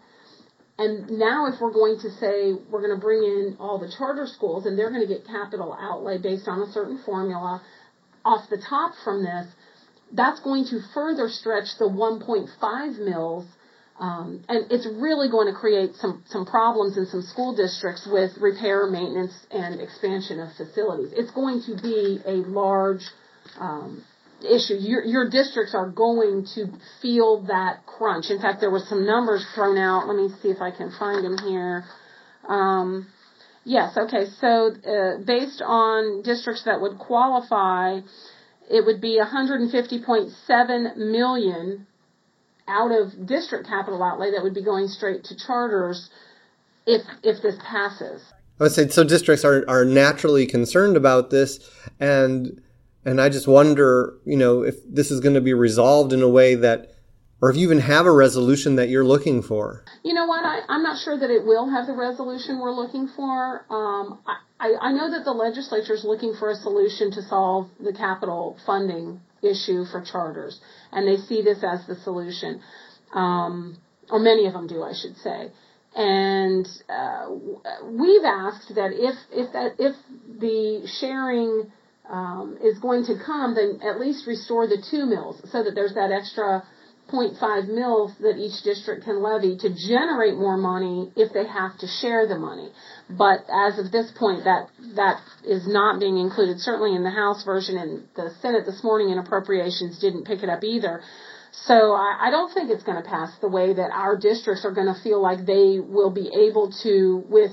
And 0.83 1.19
now 1.19 1.47
if 1.47 1.61
we're 1.61 1.73
going 1.73 1.99
to 2.01 2.11
say 2.11 2.55
we're 2.71 2.83
going 2.83 2.95
to 2.99 3.01
bring 3.01 3.23
in 3.23 3.57
all 3.61 3.79
the 3.79 3.93
charter 3.97 4.27
schools 4.27 4.67
and 4.67 4.79
they're 4.79 4.91
going 4.91 5.07
to 5.07 5.13
get 5.15 5.27
capital 5.27 5.77
outlay 5.79 6.19
based 6.19 6.49
on 6.49 6.61
a 6.63 6.73
certain 6.73 6.99
formula 7.05 7.63
off 8.25 8.51
the 8.51 8.59
top 8.59 8.93
from 9.05 9.23
this, 9.23 9.47
that's 10.13 10.41
going 10.41 10.65
to 10.67 10.81
further 10.93 11.29
stretch 11.29 11.69
the 11.79 11.89
1.5 11.89 12.99
mills 12.99 13.47
um, 13.99 14.43
and 14.49 14.71
it's 14.73 14.87
really 14.87 15.31
going 15.31 15.47
to 15.47 15.59
create 15.59 15.95
some, 15.95 16.25
some 16.27 16.45
problems 16.45 16.97
in 16.97 17.07
some 17.07 17.23
school 17.23 17.55
districts 17.55 18.09
with 18.11 18.37
repair, 18.39 18.87
maintenance, 18.87 19.47
and 19.51 19.81
expansion 19.81 20.41
of 20.41 20.53
facilities. 20.57 21.13
It's 21.15 21.31
going 21.31 21.63
to 21.67 21.81
be 21.81 22.21
a 22.27 22.43
large 22.49 23.05
um, 23.61 24.03
issue. 24.45 24.75
Your, 24.75 25.05
your 25.05 25.31
districts 25.31 25.75
are 25.75 25.89
going 25.89 26.47
to 26.55 26.67
feel 27.01 27.43
that 27.47 27.87
crunch. 27.87 28.31
In 28.31 28.41
fact, 28.41 28.61
there 28.61 28.71
were 28.71 28.83
some 28.89 29.07
numbers 29.07 29.45
thrown 29.55 29.79
out. 29.79 30.07
Let 30.07 30.17
me 30.17 30.29
see 30.43 30.49
if 30.49 30.61
I 30.61 30.71
can 30.71 30.91
find 30.99 31.25
them 31.25 31.39
here. 31.39 31.85
Um, 32.49 33.07
yes, 33.65 33.97
okay. 33.97 34.27
So 34.41 34.73
uh, 34.73 35.25
based 35.25 35.63
on 35.65 36.23
districts 36.23 36.65
that 36.65 36.81
would 36.81 36.99
qualify, 36.99 38.01
it 38.71 38.87
would 38.87 39.01
be 39.01 39.21
150.7 39.21 40.97
million 40.97 41.87
out 42.69 42.93
of 42.93 43.27
district 43.27 43.67
capital 43.67 44.03
outlay 44.03 44.31
that 44.31 44.43
would 44.43 44.55
be 44.55 44.63
going 44.63 44.87
straight 44.89 45.25
to 45.25 45.37
charters 45.37 46.09
if 46.87 47.03
if 47.23 47.43
this 47.43 47.57
passes. 47.65 48.23
I 48.61 48.65
would 48.65 48.73
say 48.73 48.89
so. 48.89 49.05
Districts 49.05 49.45
are 49.45 49.65
are 49.69 49.85
naturally 49.85 50.47
concerned 50.47 50.97
about 50.97 51.31
this, 51.31 51.59
and 51.99 52.63
and 53.05 53.21
I 53.21 53.29
just 53.29 53.49
wonder, 53.49 54.15
you 54.25 54.37
know, 54.37 54.63
if 54.63 54.77
this 54.89 55.11
is 55.11 55.21
going 55.21 55.35
to 55.35 55.41
be 55.41 55.55
resolved 55.55 56.13
in 56.13 56.23
a 56.23 56.29
way 56.29 56.55
that, 56.55 56.91
or 57.41 57.51
if 57.51 57.57
you 57.57 57.65
even 57.65 57.81
have 57.81 58.07
a 58.07 58.13
resolution 58.13 58.77
that 58.77 58.89
you're 58.89 59.05
looking 59.05 59.43
for. 59.43 59.85
You 60.05 60.15
know 60.15 60.27
what? 60.27 60.45
I, 60.45 60.61
I'm 60.69 60.83
not 60.83 61.03
sure 61.03 61.19
that 61.19 61.31
it 61.31 61.45
will 61.45 61.69
have 61.69 61.87
the 61.87 61.95
resolution 61.95 62.61
we're 62.61 62.75
looking 62.75 63.09
for. 63.09 63.65
Um, 63.69 64.21
I, 64.61 64.75
I 64.81 64.93
know 64.93 65.11
that 65.11 65.25
the 65.25 65.33
legislature 65.33 65.95
is 65.95 66.05
looking 66.05 66.35
for 66.39 66.51
a 66.51 66.55
solution 66.55 67.11
to 67.13 67.23
solve 67.23 67.69
the 67.81 67.93
capital 67.93 68.57
funding 68.65 69.21
issue 69.43 69.85
for 69.85 70.01
charters, 70.01 70.61
and 70.93 71.09
they 71.09 71.21
see 71.21 71.43
this 71.43 71.65
as 71.65 71.85
the 71.89 71.97
solution, 71.97 72.61
um, 73.13 73.77
or 74.09 74.21
many 74.21 74.47
of 74.47 74.53
them 74.53 74.69
do, 74.69 74.85
I 74.85 74.93
should 74.93 75.17
say. 75.17 75.51
And 75.97 76.67
uh, 76.89 77.27
we've 77.85 78.25
asked 78.25 78.75
that 78.77 78.93
if 78.95 79.17
if 79.33 79.53
that 79.53 79.75
if 79.79 79.97
the 80.39 80.87
sharing 81.01 81.73
um, 82.09 82.59
is 82.63 82.79
going 82.79 83.05
to 83.07 83.15
come, 83.25 83.55
then 83.55 83.81
at 83.83 84.01
least 84.01 84.27
restore 84.27 84.67
the 84.67 84.83
two 84.91 85.07
mills 85.07 85.41
so 85.51 85.63
that 85.63 85.75
there's 85.75 85.95
that 85.95 86.11
extra 86.11 86.63
0.5 87.11 87.69
mils 87.69 88.13
that 88.21 88.39
each 88.39 88.63
district 88.63 89.05
can 89.05 89.23
levy 89.23 89.57
to 89.59 89.69
generate 89.89 90.35
more 90.35 90.57
money 90.57 91.13
if 91.17 91.33
they 91.33 91.47
have 91.47 91.77
to 91.79 91.87
share 91.87 92.27
the 92.27 92.39
money. 92.39 92.71
But 93.11 93.45
as 93.53 93.79
of 93.79 93.93
this 93.93 94.11
point, 94.17 94.45
that 94.45 94.69
that 94.97 95.21
is 95.45 95.67
not 95.67 96.01
being 96.01 96.17
included. 96.17 96.59
Certainly 96.61 96.97
in 96.97 97.03
the 97.03 97.11
House 97.11 97.45
version, 97.45 97.77
and 97.77 98.09
the 98.17 98.31
Senate 98.41 98.65
this 98.65 98.83
morning 98.83 99.11
in 99.11 99.19
appropriations 99.19 99.99
didn't 100.01 100.25
pick 100.25 100.43
it 100.43 100.49
up 100.49 100.65
either. 100.65 101.03
So 101.53 101.93
I, 101.93 102.29
I 102.29 102.31
don't 102.31 102.53
think 102.55 102.71
it's 102.71 102.83
going 102.83 103.03
to 103.03 103.09
pass 103.09 103.31
the 103.41 103.49
way 103.49 103.75
that 103.75 103.91
our 103.93 104.17
districts 104.17 104.65
are 104.65 104.73
going 104.73 104.93
to 104.93 104.99
feel 105.03 105.21
like 105.21 105.45
they 105.45 105.81
will 105.81 106.11
be 106.11 106.31
able 106.49 106.73
to, 106.83 107.25
with 107.29 107.53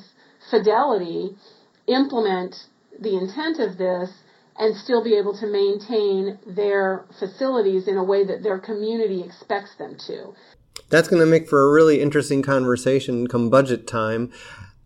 fidelity, 0.49 1.35
implement 1.87 2.55
the 2.97 3.17
intent 3.17 3.59
of 3.59 3.77
this 3.77 4.09
and 4.59 4.75
still 4.75 5.01
be 5.01 5.15
able 5.15 5.35
to 5.37 5.47
maintain 5.47 6.37
their 6.45 7.05
facilities 7.17 7.87
in 7.87 7.97
a 7.97 8.03
way 8.03 8.25
that 8.25 8.43
their 8.43 8.59
community 8.59 9.23
expects 9.23 9.73
them 9.75 9.95
to. 10.05 10.33
That's 10.89 11.07
going 11.07 11.21
to 11.21 11.25
make 11.25 11.47
for 11.47 11.63
a 11.63 11.71
really 11.71 12.01
interesting 12.01 12.41
conversation 12.41 13.27
come 13.27 13.49
budget 13.49 13.87
time. 13.87 14.31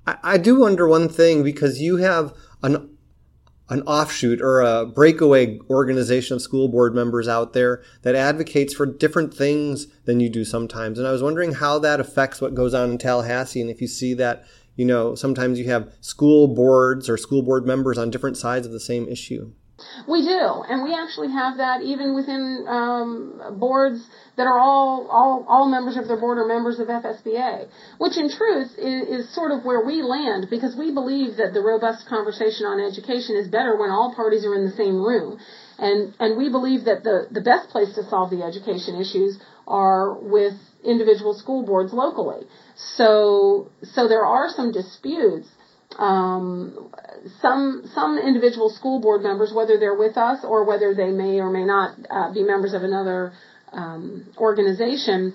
I, 0.06 0.18
I 0.24 0.38
do 0.38 0.60
wonder 0.60 0.88
one 0.88 1.10
thing 1.10 1.44
because 1.44 1.82
you 1.82 1.98
have 1.98 2.34
an 2.62 2.90
an 3.70 3.82
offshoot 3.84 4.42
or 4.42 4.60
a 4.60 4.86
breakaway 4.86 5.58
organization 5.70 6.36
of 6.36 6.42
school 6.42 6.68
board 6.68 6.94
members 6.94 7.28
out 7.28 7.54
there 7.54 7.82
that 8.02 8.14
advocates 8.14 8.74
for 8.74 8.86
different 8.86 9.34
things 9.34 9.88
than 10.04 10.20
you 10.20 10.30
do 10.30 10.44
sometimes. 10.44 11.00
And 11.00 11.08
I 11.08 11.12
was 11.12 11.24
wondering 11.24 11.54
how 11.54 11.80
that 11.80 12.00
affects 12.00 12.42
what 12.42 12.54
goes 12.54 12.74
on 12.74 12.92
in 12.92 12.98
Tallahassee 12.98 13.62
and 13.62 13.70
if 13.70 13.82
you 13.82 13.88
see 13.88 14.14
that, 14.16 14.44
you 14.76 14.86
know, 14.86 15.16
sometimes 15.16 15.58
you 15.58 15.66
have 15.70 15.92
school 16.02 16.50
boards 16.50 17.10
or 17.10 17.18
school 17.18 17.42
board 17.42 17.66
members 17.66 17.98
on 17.98 18.12
different 18.12 18.38
sides 18.38 18.68
of 18.68 18.74
the 18.74 18.82
same 18.82 19.08
issue. 19.08 19.54
We 20.08 20.22
do, 20.22 20.64
and 20.70 20.84
we 20.84 20.94
actually 20.94 21.32
have 21.32 21.58
that 21.58 21.82
even 21.82 22.16
within 22.16 22.66
um, 22.68 23.58
boards 23.60 24.00
that 24.38 24.48
are 24.48 24.60
all, 24.60 25.08
all 25.10 25.46
all 25.48 25.68
members 25.70 25.98
of 25.98 26.08
their 26.08 26.20
board 26.20 26.38
are 26.38 26.48
members 26.48 26.80
of 26.80 26.88
FSBA, 26.88 27.68
which 28.00 28.18
in 28.18 28.30
truth 28.30 28.72
is, 28.78 29.26
is 29.28 29.36
sort 29.36 29.52
of 29.52 29.64
where 29.66 29.86
we 29.86 30.02
land 30.02 30.48
because 30.50 30.76
we 30.76 30.94
believe 30.94 31.38
that 31.38 31.54
the 31.54 31.62
robust 31.62 32.08
conversation 32.08 32.66
on 32.66 32.80
education 32.80 33.36
is 33.36 33.48
better 33.48 33.78
when 33.78 33.90
all 33.90 34.14
parties 34.16 34.46
are 34.46 34.56
in 34.56 34.66
the 34.66 34.76
same 34.76 34.98
room, 35.02 35.40
and 35.78 36.14
and 36.20 36.38
we 36.38 36.50
believe 36.50 36.86
that 36.86 37.04
the 37.04 37.28
the 37.32 37.42
best 37.42 37.70
place 37.70 37.94
to 37.96 38.04
solve 38.10 38.30
the 38.30 38.44
education 38.44 38.96
issues 38.96 39.40
are 39.68 40.20
with 40.20 40.54
individual 40.84 41.34
school 41.34 41.64
boards 41.66 41.94
locally. 41.94 42.46
So 42.76 43.70
so 43.84 44.08
there 44.08 44.26
are 44.26 44.50
some 44.50 44.72
disputes 44.72 45.48
um, 46.00 46.92
some 47.42 47.84
some 47.94 48.18
individual 48.18 48.70
school 48.70 49.00
board 49.00 49.22
members, 49.22 49.54
whether 49.54 49.78
they're 49.78 49.98
with 49.98 50.18
us 50.18 50.44
or 50.44 50.66
whether 50.66 50.94
they 50.94 51.12
may 51.12 51.40
or 51.40 51.52
may 51.52 51.66
not 51.66 51.98
uh, 52.10 52.34
be 52.34 52.44
members 52.44 52.74
of 52.74 52.84
another 52.84 53.34
um, 53.72 54.26
organization, 54.38 55.34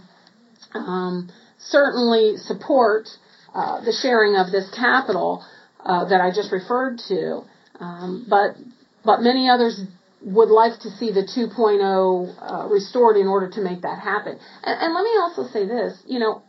um, 0.75 1.31
certainly 1.59 2.37
support 2.37 3.09
uh, 3.55 3.85
the 3.85 3.93
sharing 3.93 4.37
of 4.37 4.51
this 4.51 4.69
capital 4.77 5.45
uh, 5.85 6.09
that 6.09 6.21
I 6.21 6.31
just 6.31 6.53
referred 6.53 6.99
to. 7.09 7.43
Um, 7.81 8.27
but 8.29 8.57
but 9.05 9.21
many 9.21 9.49
others 9.49 9.81
would 10.21 10.49
like 10.49 10.81
to 10.81 10.91
see 10.91 11.13
the 11.13 11.23
2.0 11.23 12.35
uh, 12.41 12.69
restored 12.69 13.17
in 13.17 13.29
order 13.29 13.49
to 13.49 13.61
make 13.61 13.83
that 13.83 14.01
happen. 14.01 14.39
And, 14.65 14.81
and 14.83 14.95
let 14.95 15.05
me 15.05 15.11
also 15.21 15.47
say 15.53 15.67
this, 15.67 15.97
you 16.07 16.19
know, 16.19 16.43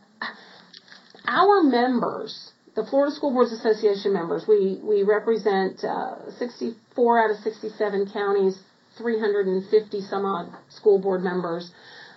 our 1.28 1.62
members 1.62 2.52
the 2.80 2.86
Florida 2.90 3.14
School 3.14 3.32
Boards 3.32 3.52
Association 3.52 4.14
members, 4.14 4.46
we, 4.48 4.80
we 4.82 5.04
represent 5.04 5.84
uh, 5.84 6.32
64 6.38 7.26
out 7.26 7.32
of 7.32 7.38
67 7.44 8.10
counties, 8.14 8.58
350 8.98 10.02
some 10.02 10.24
odd 10.24 10.50
school 10.70 10.98
board 11.00 11.22
members. 11.22 11.72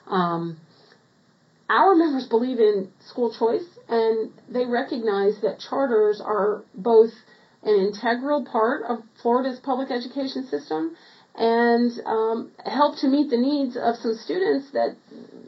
Um, 0.06 0.58
our 1.68 1.96
members 1.96 2.28
believe 2.28 2.60
in 2.60 2.92
school 3.08 3.34
choice 3.36 3.66
and 3.88 4.30
they 4.48 4.64
recognize 4.64 5.40
that 5.42 5.58
charters 5.58 6.22
are 6.24 6.62
both 6.74 7.10
an 7.64 7.74
integral 7.74 8.44
part 8.44 8.82
of 8.88 9.00
Florida's 9.20 9.58
public 9.58 9.90
education 9.90 10.46
system 10.46 10.94
and 11.34 11.90
um, 12.06 12.52
help 12.64 12.98
to 12.98 13.08
meet 13.08 13.30
the 13.30 13.36
needs 13.36 13.76
of 13.76 13.96
some 13.96 14.14
students 14.14 14.70
that 14.72 14.96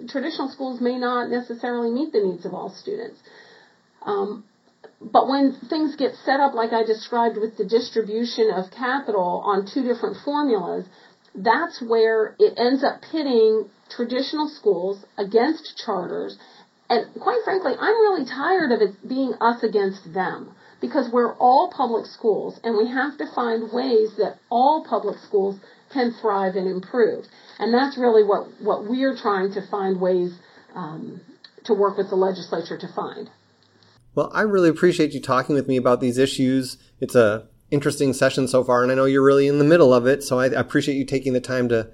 traditional 0.08 0.48
schools 0.48 0.80
may 0.80 0.98
not 0.98 1.30
necessarily 1.30 1.92
meet 1.92 2.12
the 2.12 2.20
needs 2.20 2.44
of 2.44 2.52
all 2.52 2.70
students. 2.70 3.20
Um, 4.02 4.44
but 5.12 5.28
when 5.28 5.52
things 5.68 5.96
get 5.96 6.14
set 6.24 6.40
up 6.40 6.54
like 6.54 6.72
I 6.72 6.84
described 6.84 7.36
with 7.36 7.56
the 7.56 7.64
distribution 7.64 8.50
of 8.50 8.70
capital 8.70 9.42
on 9.44 9.66
two 9.66 9.82
different 9.82 10.16
formulas, 10.24 10.86
that's 11.34 11.82
where 11.82 12.36
it 12.38 12.54
ends 12.56 12.84
up 12.84 13.02
pitting 13.10 13.68
traditional 13.90 14.48
schools 14.48 15.04
against 15.18 15.82
charters. 15.84 16.38
And 16.88 17.06
quite 17.20 17.40
frankly, 17.44 17.72
I'm 17.78 17.94
really 17.94 18.24
tired 18.24 18.72
of 18.72 18.80
it 18.80 19.08
being 19.08 19.34
us 19.40 19.62
against 19.62 20.12
them 20.12 20.54
because 20.80 21.10
we're 21.12 21.34
all 21.34 21.72
public 21.74 22.06
schools 22.06 22.60
and 22.62 22.76
we 22.76 22.86
have 22.88 23.18
to 23.18 23.26
find 23.34 23.72
ways 23.72 24.10
that 24.18 24.38
all 24.50 24.84
public 24.88 25.18
schools 25.18 25.58
can 25.92 26.12
thrive 26.20 26.56
and 26.56 26.68
improve. 26.68 27.24
And 27.58 27.72
that's 27.72 27.96
really 27.98 28.22
what, 28.22 28.48
what 28.60 28.88
we're 28.88 29.16
trying 29.16 29.52
to 29.54 29.66
find 29.70 30.00
ways 30.00 30.34
um, 30.74 31.20
to 31.64 31.74
work 31.74 31.96
with 31.96 32.10
the 32.10 32.16
legislature 32.16 32.78
to 32.78 32.88
find. 32.94 33.30
Well, 34.14 34.30
I 34.32 34.42
really 34.42 34.68
appreciate 34.68 35.12
you 35.12 35.20
talking 35.20 35.54
with 35.54 35.66
me 35.66 35.76
about 35.76 36.00
these 36.00 36.18
issues. 36.18 36.76
It's 37.00 37.14
a 37.14 37.48
interesting 37.70 38.12
session 38.12 38.46
so 38.46 38.62
far, 38.62 38.82
and 38.82 38.92
I 38.92 38.94
know 38.94 39.06
you're 39.06 39.24
really 39.24 39.48
in 39.48 39.58
the 39.58 39.64
middle 39.64 39.92
of 39.92 40.06
it, 40.06 40.22
so 40.22 40.38
I 40.38 40.46
appreciate 40.46 40.96
you 40.96 41.04
taking 41.04 41.32
the 41.32 41.40
time 41.40 41.68
to 41.70 41.88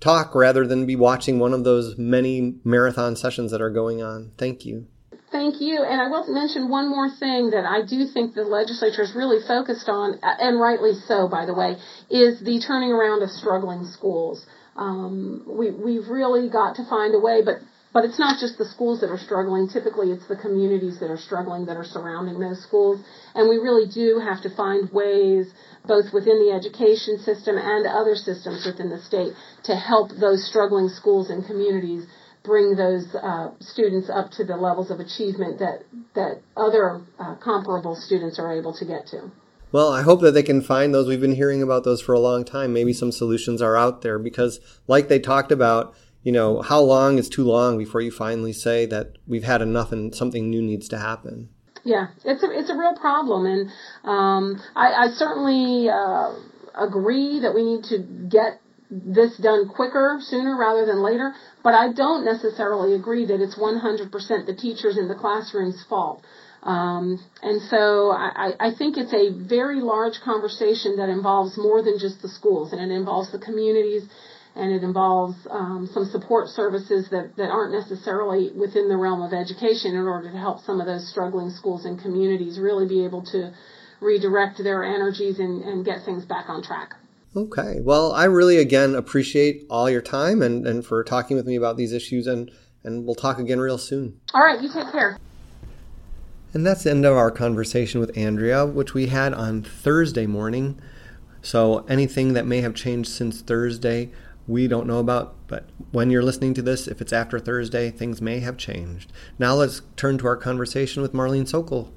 talk 0.00 0.34
rather 0.34 0.66
than 0.66 0.86
be 0.86 0.96
watching 0.96 1.38
one 1.38 1.52
of 1.52 1.64
those 1.64 1.96
many 1.96 2.56
marathon 2.64 3.14
sessions 3.14 3.52
that 3.52 3.62
are 3.62 3.70
going 3.70 4.02
on. 4.02 4.32
Thank 4.36 4.64
you. 4.64 4.86
Thank 5.30 5.60
you. 5.60 5.82
And 5.82 6.00
I 6.00 6.08
will 6.08 6.32
mention 6.32 6.68
one 6.68 6.88
more 6.88 7.10
thing 7.10 7.50
that 7.50 7.64
I 7.64 7.82
do 7.86 8.06
think 8.12 8.34
the 8.34 8.42
legislature 8.42 9.02
is 9.02 9.14
really 9.14 9.44
focused 9.46 9.88
on, 9.88 10.18
and 10.22 10.60
rightly 10.60 10.92
so, 11.06 11.28
by 11.28 11.46
the 11.46 11.54
way, 11.54 11.76
is 12.10 12.40
the 12.40 12.62
turning 12.66 12.90
around 12.90 13.22
of 13.22 13.30
struggling 13.30 13.84
schools. 13.86 14.44
Um, 14.76 15.44
we, 15.46 15.70
we've 15.70 16.08
really 16.08 16.48
got 16.48 16.76
to 16.76 16.84
find 16.88 17.14
a 17.14 17.20
way, 17.20 17.42
but 17.44 17.58
but 17.94 18.04
it's 18.04 18.18
not 18.18 18.40
just 18.40 18.58
the 18.58 18.66
schools 18.66 19.00
that 19.00 19.08
are 19.08 19.18
struggling. 19.18 19.68
Typically, 19.68 20.10
it's 20.10 20.26
the 20.26 20.34
communities 20.34 20.98
that 20.98 21.10
are 21.10 21.16
struggling 21.16 21.64
that 21.66 21.76
are 21.76 21.84
surrounding 21.84 22.40
those 22.40 22.60
schools. 22.60 23.00
And 23.36 23.48
we 23.48 23.56
really 23.56 23.88
do 23.88 24.18
have 24.18 24.42
to 24.42 24.50
find 24.54 24.90
ways, 24.92 25.46
both 25.86 26.12
within 26.12 26.42
the 26.42 26.52
education 26.52 27.18
system 27.18 27.54
and 27.56 27.86
other 27.86 28.16
systems 28.16 28.66
within 28.66 28.90
the 28.90 28.98
state, 28.98 29.32
to 29.70 29.76
help 29.76 30.10
those 30.18 30.44
struggling 30.44 30.88
schools 30.88 31.30
and 31.30 31.46
communities 31.46 32.04
bring 32.42 32.74
those 32.74 33.06
uh, 33.14 33.52
students 33.60 34.10
up 34.10 34.30
to 34.32 34.44
the 34.44 34.56
levels 34.56 34.90
of 34.90 35.00
achievement 35.00 35.60
that 35.60 35.78
that 36.14 36.42
other 36.56 37.00
uh, 37.18 37.36
comparable 37.36 37.96
students 37.96 38.38
are 38.38 38.52
able 38.52 38.74
to 38.74 38.84
get 38.84 39.06
to. 39.06 39.30
Well, 39.72 39.92
I 39.92 40.02
hope 40.02 40.20
that 40.20 40.32
they 40.32 40.42
can 40.42 40.62
find 40.62 40.94
those. 40.94 41.08
We've 41.08 41.20
been 41.20 41.34
hearing 41.34 41.62
about 41.62 41.82
those 41.82 42.00
for 42.00 42.12
a 42.12 42.20
long 42.20 42.44
time. 42.44 42.72
Maybe 42.72 42.92
some 42.92 43.10
solutions 43.10 43.60
are 43.62 43.76
out 43.76 44.02
there 44.02 44.18
because, 44.20 44.60
like 44.86 45.08
they 45.08 45.18
talked 45.18 45.50
about, 45.50 45.94
you 46.24 46.32
know, 46.32 46.62
how 46.62 46.80
long 46.80 47.18
is 47.18 47.28
too 47.28 47.44
long 47.44 47.78
before 47.78 48.00
you 48.00 48.10
finally 48.10 48.52
say 48.52 48.86
that 48.86 49.18
we've 49.26 49.44
had 49.44 49.62
enough 49.62 49.92
and 49.92 50.14
something 50.14 50.50
new 50.50 50.62
needs 50.62 50.88
to 50.88 50.98
happen? 50.98 51.50
Yeah, 51.84 52.08
it's 52.24 52.42
a 52.42 52.50
it's 52.50 52.70
a 52.70 52.76
real 52.76 52.96
problem, 52.96 53.44
and 53.44 53.70
um, 54.04 54.62
I, 54.74 55.04
I 55.04 55.06
certainly 55.12 55.90
uh, 55.90 56.32
agree 56.74 57.40
that 57.40 57.54
we 57.54 57.62
need 57.62 57.84
to 57.84 57.98
get 58.28 58.58
this 58.90 59.36
done 59.36 59.68
quicker, 59.68 60.18
sooner 60.22 60.56
rather 60.56 60.86
than 60.86 61.02
later. 61.02 61.34
But 61.62 61.74
I 61.74 61.92
don't 61.92 62.24
necessarily 62.24 62.94
agree 62.94 63.26
that 63.26 63.40
it's 63.40 63.56
100% 63.56 64.46
the 64.46 64.54
teachers 64.54 64.96
in 64.96 65.08
the 65.08 65.14
classroom's 65.14 65.84
fault. 65.88 66.22
Um, 66.62 67.22
and 67.42 67.60
so 67.68 68.10
I, 68.12 68.52
I 68.58 68.74
think 68.74 68.96
it's 68.96 69.12
a 69.12 69.30
very 69.46 69.80
large 69.82 70.20
conversation 70.24 70.96
that 70.96 71.10
involves 71.10 71.58
more 71.58 71.82
than 71.82 71.98
just 71.98 72.22
the 72.22 72.28
schools, 72.28 72.72
and 72.72 72.80
it 72.80 72.94
involves 72.94 73.30
the 73.30 73.38
communities 73.38 74.04
and 74.56 74.72
it 74.72 74.82
involves 74.82 75.34
um, 75.50 75.88
some 75.92 76.04
support 76.04 76.48
services 76.48 77.08
that, 77.10 77.36
that 77.36 77.50
aren't 77.50 77.72
necessarily 77.72 78.52
within 78.56 78.88
the 78.88 78.96
realm 78.96 79.22
of 79.22 79.32
education 79.32 79.94
in 79.94 80.06
order 80.06 80.30
to 80.30 80.38
help 80.38 80.60
some 80.60 80.80
of 80.80 80.86
those 80.86 81.08
struggling 81.10 81.50
schools 81.50 81.84
and 81.84 82.00
communities 82.00 82.58
really 82.58 82.86
be 82.86 83.04
able 83.04 83.22
to 83.22 83.52
redirect 84.00 84.62
their 84.62 84.84
energies 84.84 85.38
and, 85.38 85.62
and 85.62 85.84
get 85.84 86.04
things 86.04 86.24
back 86.24 86.48
on 86.48 86.62
track. 86.62 86.94
Okay. 87.36 87.80
Well, 87.80 88.12
I 88.12 88.24
really, 88.24 88.58
again, 88.58 88.94
appreciate 88.94 89.64
all 89.68 89.90
your 89.90 90.02
time 90.02 90.40
and, 90.40 90.66
and 90.66 90.86
for 90.86 91.02
talking 91.02 91.36
with 91.36 91.46
me 91.46 91.56
about 91.56 91.76
these 91.76 91.92
issues, 91.92 92.28
and, 92.28 92.50
and 92.84 93.04
we'll 93.04 93.16
talk 93.16 93.38
again 93.38 93.58
real 93.58 93.78
soon. 93.78 94.20
All 94.32 94.44
right. 94.44 94.60
You 94.60 94.68
take 94.72 94.92
care. 94.92 95.18
And 96.52 96.64
that's 96.64 96.84
the 96.84 96.90
end 96.90 97.04
of 97.04 97.16
our 97.16 97.32
conversation 97.32 98.00
with 98.00 98.16
Andrea, 98.16 98.64
which 98.64 98.94
we 98.94 99.08
had 99.08 99.34
on 99.34 99.62
Thursday 99.64 100.26
morning. 100.26 100.80
So 101.42 101.84
anything 101.88 102.34
that 102.34 102.46
may 102.46 102.60
have 102.60 102.74
changed 102.74 103.10
since 103.10 103.40
Thursday, 103.40 104.12
we 104.46 104.68
don't 104.68 104.86
know 104.86 104.98
about, 104.98 105.34
but 105.46 105.68
when 105.90 106.10
you're 106.10 106.22
listening 106.22 106.54
to 106.54 106.62
this, 106.62 106.86
if 106.86 107.00
it's 107.00 107.12
after 107.12 107.38
Thursday, 107.38 107.90
things 107.90 108.20
may 108.20 108.40
have 108.40 108.56
changed. 108.56 109.12
Now 109.38 109.54
let's 109.54 109.82
turn 109.96 110.18
to 110.18 110.26
our 110.26 110.36
conversation 110.36 111.02
with 111.02 111.12
Marlene 111.12 111.48
Sokol. 111.48 111.92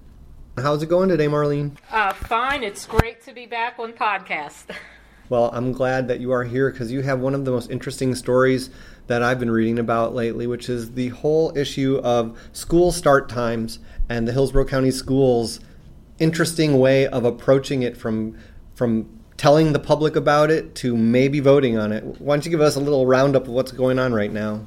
How's 0.57 0.81
it 0.81 0.89
going 0.89 1.09
today, 1.09 1.27
Marlene? 1.27 1.77
Uh, 1.91 2.13
fine. 2.13 2.63
It's 2.63 2.85
great 2.85 3.23
to 3.25 3.33
be 3.33 3.45
back 3.45 3.77
on 3.79 3.93
podcast. 3.93 4.65
Well, 5.29 5.49
I'm 5.53 5.73
glad 5.73 6.07
that 6.07 6.21
you 6.21 6.31
are 6.31 6.45
here 6.45 6.71
because 6.71 6.89
you 6.89 7.01
have 7.01 7.19
one 7.19 7.35
of 7.35 7.43
the 7.43 7.51
most 7.51 7.69
interesting 7.69 8.15
stories 8.15 8.69
that 9.07 9.21
I've 9.21 9.39
been 9.39 9.51
reading 9.51 9.77
about 9.77 10.15
lately, 10.15 10.47
which 10.47 10.69
is 10.69 10.93
the 10.93 11.09
whole 11.09 11.55
issue 11.57 11.99
of 12.01 12.37
school 12.53 12.93
start 12.93 13.27
times 13.27 13.79
and 14.07 14.25
the 14.25 14.31
Hillsborough 14.31 14.65
County 14.65 14.91
Schools' 14.91 15.59
interesting 16.17 16.79
way 16.79 17.07
of 17.07 17.25
approaching 17.25 17.83
it 17.83 17.97
from 17.97 18.37
from 18.73 19.16
telling 19.37 19.71
the 19.71 19.79
public 19.79 20.15
about 20.15 20.51
it 20.51 20.75
to 20.75 20.97
maybe 20.97 21.39
voting 21.39 21.77
on 21.77 21.91
it. 21.91 22.03
Why 22.19 22.35
don't 22.35 22.45
you 22.45 22.51
give 22.51 22.61
us 22.61 22.75
a 22.75 22.79
little 22.79 23.05
roundup 23.05 23.43
of 23.43 23.49
what's 23.49 23.71
going 23.71 23.99
on 23.99 24.13
right 24.13 24.31
now? 24.31 24.65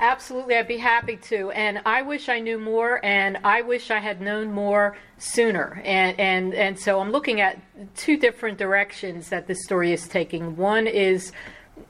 Absolutely, 0.00 0.54
I'd 0.56 0.68
be 0.68 0.76
happy 0.76 1.16
to. 1.16 1.50
And 1.52 1.80
I 1.86 2.02
wish 2.02 2.28
I 2.28 2.40
knew 2.40 2.58
more, 2.58 3.04
and 3.04 3.38
I 3.42 3.62
wish 3.62 3.90
I 3.90 3.98
had 3.98 4.20
known 4.20 4.52
more 4.52 4.96
sooner. 5.16 5.80
And 5.84 6.18
and 6.20 6.54
and 6.54 6.78
so 6.78 7.00
I'm 7.00 7.10
looking 7.10 7.40
at 7.40 7.58
two 7.96 8.16
different 8.18 8.58
directions 8.58 9.30
that 9.30 9.46
this 9.46 9.64
story 9.64 9.92
is 9.92 10.06
taking. 10.06 10.56
One 10.56 10.86
is, 10.86 11.32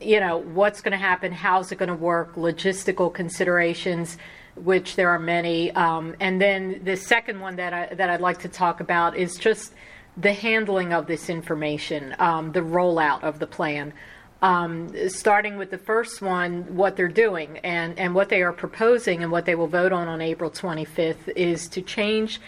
you 0.01 0.21
know, 0.21 0.39
what's 0.39 0.81
going 0.81 0.93
to 0.93 0.99
happen, 0.99 1.33
how's 1.33 1.73
it 1.73 1.77
going 1.77 1.89
to 1.89 1.95
work, 1.95 2.37
logistical 2.37 3.13
considerations, 3.13 4.17
which 4.55 4.95
there 4.95 5.11
are 5.11 5.19
many. 5.19 5.73
Um, 5.73 6.15
and 6.21 6.41
then 6.41 6.81
the 6.85 6.97
second 6.97 7.41
one 7.41 7.57
that 7.57 7.73
I 7.73 7.95
that 7.95 8.11
I'd 8.11 8.21
like 8.21 8.39
to 8.41 8.49
talk 8.49 8.81
about 8.81 9.17
is 9.17 9.37
just 9.37 9.75
the 10.21 10.33
handling 10.33 10.93
of 10.93 11.07
this 11.07 11.31
information, 11.31 12.15
um, 12.19 12.53
the 12.53 12.61
rollout 12.61 13.23
of 13.23 13.39
the 13.39 13.47
plan. 13.47 13.93
Um, 14.41 14.93
starting 15.09 15.57
with 15.57 15.71
the 15.71 15.79
first 15.79 16.23
one, 16.23 16.77
what 16.77 16.97
they're 16.97 17.09
doing 17.09 17.59
and, 17.59 17.99
and 17.99 18.15
what 18.15 18.29
they 18.29 18.43
are 18.43 18.53
proposing 18.53 19.23
and 19.23 19.33
what 19.33 19.47
they 19.47 19.55
will 19.55 19.67
vote 19.67 19.93
on 19.93 20.07
on 20.07 20.21
April 20.21 20.51
25th 20.51 21.29
is 21.35 21.69
to 21.69 21.83
change 21.83 22.41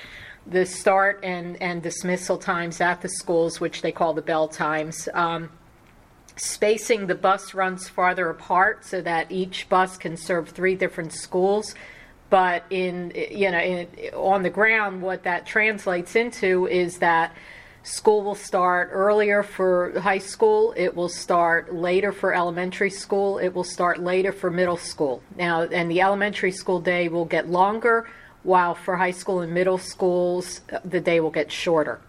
the 0.47 0.65
start 0.65 1.21
and, 1.23 1.61
and 1.61 1.83
dismissal 1.83 2.39
times 2.39 2.81
at 2.81 3.01
the 3.03 3.09
schools, 3.09 3.61
which 3.61 3.83
they 3.83 3.93
call 3.93 4.15
the 4.15 4.23
bell 4.23 4.47
times. 4.47 5.09
Um, 5.15 5.51
spacing 6.37 7.07
the 7.07 7.15
bus 7.15 7.55
runs 7.55 7.89
farther 7.89 8.31
apart 8.31 8.85
so 8.85 9.01
that 9.03 9.31
each 9.31 9.69
bus 9.69 9.97
can 9.97 10.17
serve 10.17 10.49
three 10.49 10.75
different 10.75 11.13
schools 11.13 11.75
but 12.31 12.65
in 12.71 13.13
you 13.15 13.51
know 13.51 13.59
in, 13.59 13.87
on 14.15 14.43
the 14.43 14.49
ground 14.49 15.03
what 15.03 15.25
that 15.25 15.45
translates 15.45 16.17
into 16.17 16.67
is 16.69 16.99
that 16.99 17.35
School 17.83 18.23
will 18.23 18.35
start 18.35 18.91
earlier 18.93 19.43
for 19.43 19.99
high 20.01 20.19
school. 20.19 20.75
It 20.77 20.95
will 20.95 21.09
start 21.09 21.75
later 21.75 22.13
for 22.13 22.35
elementary 22.35 22.91
school. 22.91 23.39
It 23.39 23.55
will 23.55 23.65
start 23.65 23.99
later 24.01 24.33
for 24.33 24.51
middle 24.51 24.77
school. 24.77 25.23
Now, 25.37 25.63
and 25.63 25.91
the 25.91 26.03
elementary 26.03 26.53
school 26.53 26.81
day 26.81 27.09
will 27.09 27.25
get 27.25 27.49
longer, 27.49 28.07
while 28.43 28.75
for 28.75 28.97
high 28.97 29.11
school 29.13 29.41
and 29.41 29.53
middle 29.53 29.79
schools, 29.79 30.61
the 30.85 31.01
day 31.01 31.21
will 31.21 31.31
get 31.31 31.51
shorter. 31.51 32.01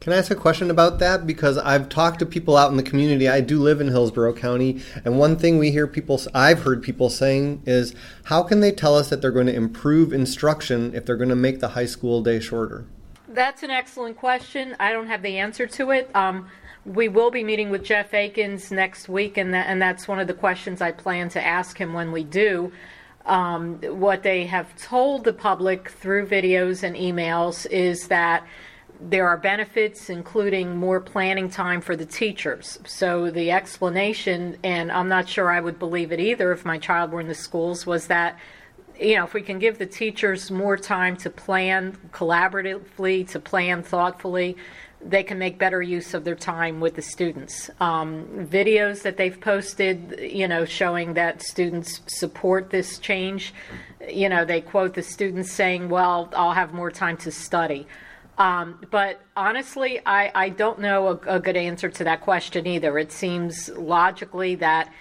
Can 0.00 0.14
I 0.14 0.16
ask 0.16 0.30
a 0.30 0.34
question 0.34 0.70
about 0.70 0.98
that? 0.98 1.26
Because 1.26 1.58
I've 1.58 1.88
talked 1.88 2.20
to 2.20 2.26
people 2.26 2.56
out 2.56 2.70
in 2.70 2.76
the 2.76 2.82
community. 2.82 3.28
I 3.28 3.40
do 3.40 3.60
live 3.60 3.80
in 3.80 3.88
Hillsborough 3.88 4.32
County, 4.32 4.82
and 5.04 5.18
one 5.18 5.36
thing 5.36 5.58
we 5.58 5.70
hear 5.70 5.86
people, 5.86 6.20
I've 6.34 6.62
heard 6.62 6.82
people 6.82 7.10
saying, 7.10 7.62
is 7.66 7.94
how 8.24 8.42
can 8.42 8.60
they 8.60 8.72
tell 8.72 8.96
us 8.96 9.10
that 9.10 9.20
they're 9.20 9.30
going 9.30 9.46
to 9.46 9.54
improve 9.54 10.12
instruction 10.12 10.94
if 10.94 11.04
they're 11.04 11.16
going 11.16 11.28
to 11.28 11.36
make 11.36 11.60
the 11.60 11.68
high 11.68 11.86
school 11.86 12.22
day 12.22 12.40
shorter? 12.40 12.86
That's 13.32 13.62
an 13.62 13.70
excellent 13.70 14.16
question. 14.16 14.74
I 14.80 14.92
don't 14.92 15.06
have 15.06 15.22
the 15.22 15.38
answer 15.38 15.64
to 15.64 15.92
it. 15.92 16.10
Um, 16.16 16.48
we 16.84 17.06
will 17.06 17.30
be 17.30 17.44
meeting 17.44 17.70
with 17.70 17.84
Jeff 17.84 18.10
Eakins 18.10 18.72
next 18.72 19.08
week, 19.08 19.36
and, 19.36 19.54
that, 19.54 19.68
and 19.68 19.80
that's 19.80 20.08
one 20.08 20.18
of 20.18 20.26
the 20.26 20.34
questions 20.34 20.80
I 20.80 20.90
plan 20.90 21.28
to 21.30 21.46
ask 21.46 21.78
him 21.78 21.92
when 21.92 22.10
we 22.10 22.24
do. 22.24 22.72
Um, 23.26 23.76
what 23.82 24.24
they 24.24 24.46
have 24.46 24.74
told 24.76 25.22
the 25.22 25.32
public 25.32 25.90
through 25.90 26.26
videos 26.26 26.82
and 26.82 26.96
emails 26.96 27.70
is 27.70 28.08
that 28.08 28.44
there 29.00 29.28
are 29.28 29.36
benefits, 29.36 30.10
including 30.10 30.76
more 30.76 30.98
planning 31.00 31.48
time 31.48 31.80
for 31.80 31.94
the 31.94 32.06
teachers. 32.06 32.80
So 32.84 33.30
the 33.30 33.52
explanation, 33.52 34.56
and 34.64 34.90
I'm 34.90 35.08
not 35.08 35.28
sure 35.28 35.52
I 35.52 35.60
would 35.60 35.78
believe 35.78 36.10
it 36.10 36.18
either 36.18 36.50
if 36.50 36.64
my 36.64 36.78
child 36.78 37.12
were 37.12 37.20
in 37.20 37.28
the 37.28 37.36
schools, 37.36 37.86
was 37.86 38.08
that 38.08 38.40
you 39.00 39.16
know, 39.16 39.24
if 39.24 39.34
we 39.34 39.42
can 39.42 39.58
give 39.58 39.78
the 39.78 39.86
teachers 39.86 40.50
more 40.50 40.76
time 40.76 41.16
to 41.18 41.30
plan 41.30 41.96
collaboratively, 42.12 43.28
to 43.30 43.40
plan 43.40 43.82
thoughtfully, 43.82 44.56
they 45.02 45.22
can 45.22 45.38
make 45.38 45.58
better 45.58 45.80
use 45.80 46.12
of 46.12 46.24
their 46.24 46.34
time 46.34 46.78
with 46.80 46.94
the 46.94 47.02
students. 47.02 47.70
Um, 47.80 48.26
videos 48.50 49.02
that 49.02 49.16
they've 49.16 49.40
posted, 49.40 50.18
you 50.20 50.46
know, 50.46 50.66
showing 50.66 51.14
that 51.14 51.42
students 51.42 52.02
support 52.06 52.68
this 52.68 52.98
change. 52.98 53.54
You 54.06 54.28
know, 54.28 54.44
they 54.44 54.60
quote 54.60 54.94
the 54.94 55.02
students 55.02 55.50
saying, 55.50 55.88
"Well, 55.88 56.28
I'll 56.36 56.52
have 56.52 56.74
more 56.74 56.90
time 56.90 57.16
to 57.18 57.30
study." 57.30 57.86
Um, 58.36 58.80
but 58.90 59.20
honestly, 59.36 60.00
I, 60.04 60.30
I 60.34 60.48
don't 60.48 60.80
know 60.80 61.08
a, 61.08 61.36
a 61.36 61.40
good 61.40 61.56
answer 61.56 61.90
to 61.90 62.04
that 62.04 62.22
question 62.22 62.66
either. 62.66 62.98
It 62.98 63.12
seems 63.12 63.68
logically 63.70 64.54
that 64.56 64.92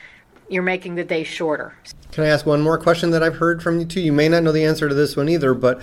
you're 0.49 0.63
making 0.63 0.95
the 0.95 1.03
day 1.03 1.23
shorter. 1.23 1.73
Can 2.11 2.23
I 2.23 2.27
ask 2.27 2.45
one 2.45 2.61
more 2.61 2.77
question 2.77 3.11
that 3.11 3.23
I've 3.23 3.37
heard 3.37 3.61
from 3.61 3.79
you 3.79 3.85
too? 3.85 4.01
You 4.01 4.11
may 4.11 4.29
not 4.29 4.43
know 4.43 4.51
the 4.51 4.65
answer 4.65 4.89
to 4.89 4.95
this 4.95 5.15
one 5.15 5.29
either, 5.29 5.53
but 5.53 5.81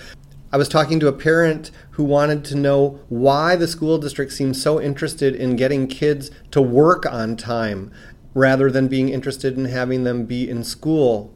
I 0.51 0.57
was 0.57 0.69
talking 0.69 0.99
to 1.01 1.07
a 1.07 1.13
parent 1.13 1.71
who 1.91 2.03
wanted 2.03 2.45
to 2.45 2.55
know 2.55 2.99
why 3.09 3.55
the 3.55 3.67
school 3.67 3.97
district 3.97 4.31
seems 4.31 4.61
so 4.61 4.79
interested 4.81 5.35
in 5.35 5.55
getting 5.55 5.87
kids 5.87 6.31
to 6.51 6.61
work 6.61 7.05
on 7.05 7.35
time 7.35 7.91
rather 8.33 8.71
than 8.71 8.87
being 8.87 9.09
interested 9.09 9.57
in 9.57 9.65
having 9.65 10.03
them 10.03 10.25
be 10.25 10.49
in 10.49 10.63
school. 10.63 11.33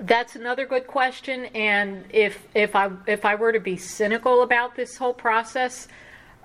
That's 0.00 0.36
another 0.36 0.64
good 0.64 0.86
question, 0.86 1.46
and 1.46 2.04
if 2.08 2.46
if 2.54 2.74
I 2.74 2.90
if 3.06 3.24
I 3.24 3.34
were 3.34 3.52
to 3.52 3.60
be 3.60 3.76
cynical 3.76 4.42
about 4.42 4.74
this 4.74 4.96
whole 4.96 5.12
process, 5.12 5.88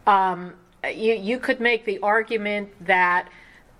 um, 0.07 0.53
you 0.83 1.13
you 1.13 1.39
could 1.39 1.61
make 1.61 1.85
the 1.85 1.99
argument 1.99 2.69
that 2.85 3.29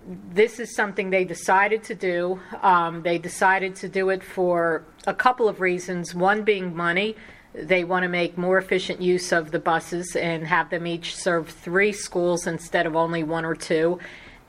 this 0.06 0.60
is 0.60 0.74
something 0.74 1.10
they 1.10 1.24
decided 1.24 1.82
to 1.84 1.94
do. 1.94 2.40
Um, 2.62 3.02
they 3.02 3.18
decided 3.18 3.74
to 3.76 3.88
do 3.88 4.10
it 4.10 4.22
for 4.22 4.84
a 5.06 5.14
couple 5.14 5.48
of 5.48 5.60
reasons. 5.60 6.14
One 6.14 6.42
being 6.42 6.74
money. 6.76 7.16
They 7.54 7.84
want 7.84 8.02
to 8.02 8.08
make 8.08 8.36
more 8.36 8.58
efficient 8.58 9.00
use 9.00 9.32
of 9.32 9.50
the 9.50 9.58
buses 9.58 10.14
and 10.14 10.46
have 10.46 10.68
them 10.68 10.86
each 10.86 11.16
serve 11.16 11.48
three 11.48 11.92
schools 11.92 12.46
instead 12.46 12.86
of 12.86 12.94
only 12.94 13.22
one 13.22 13.44
or 13.44 13.54
two. 13.54 13.98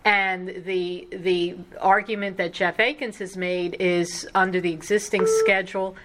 And 0.03 0.63
the 0.65 1.07
the 1.11 1.57
argument 1.79 2.37
that 2.37 2.53
Jeff 2.53 2.77
Eakins 2.77 3.17
has 3.17 3.35
made 3.35 3.77
is 3.79 4.27
under 4.35 4.61
the 4.61 4.71
existing 4.73 5.25
schedule, 5.25 5.95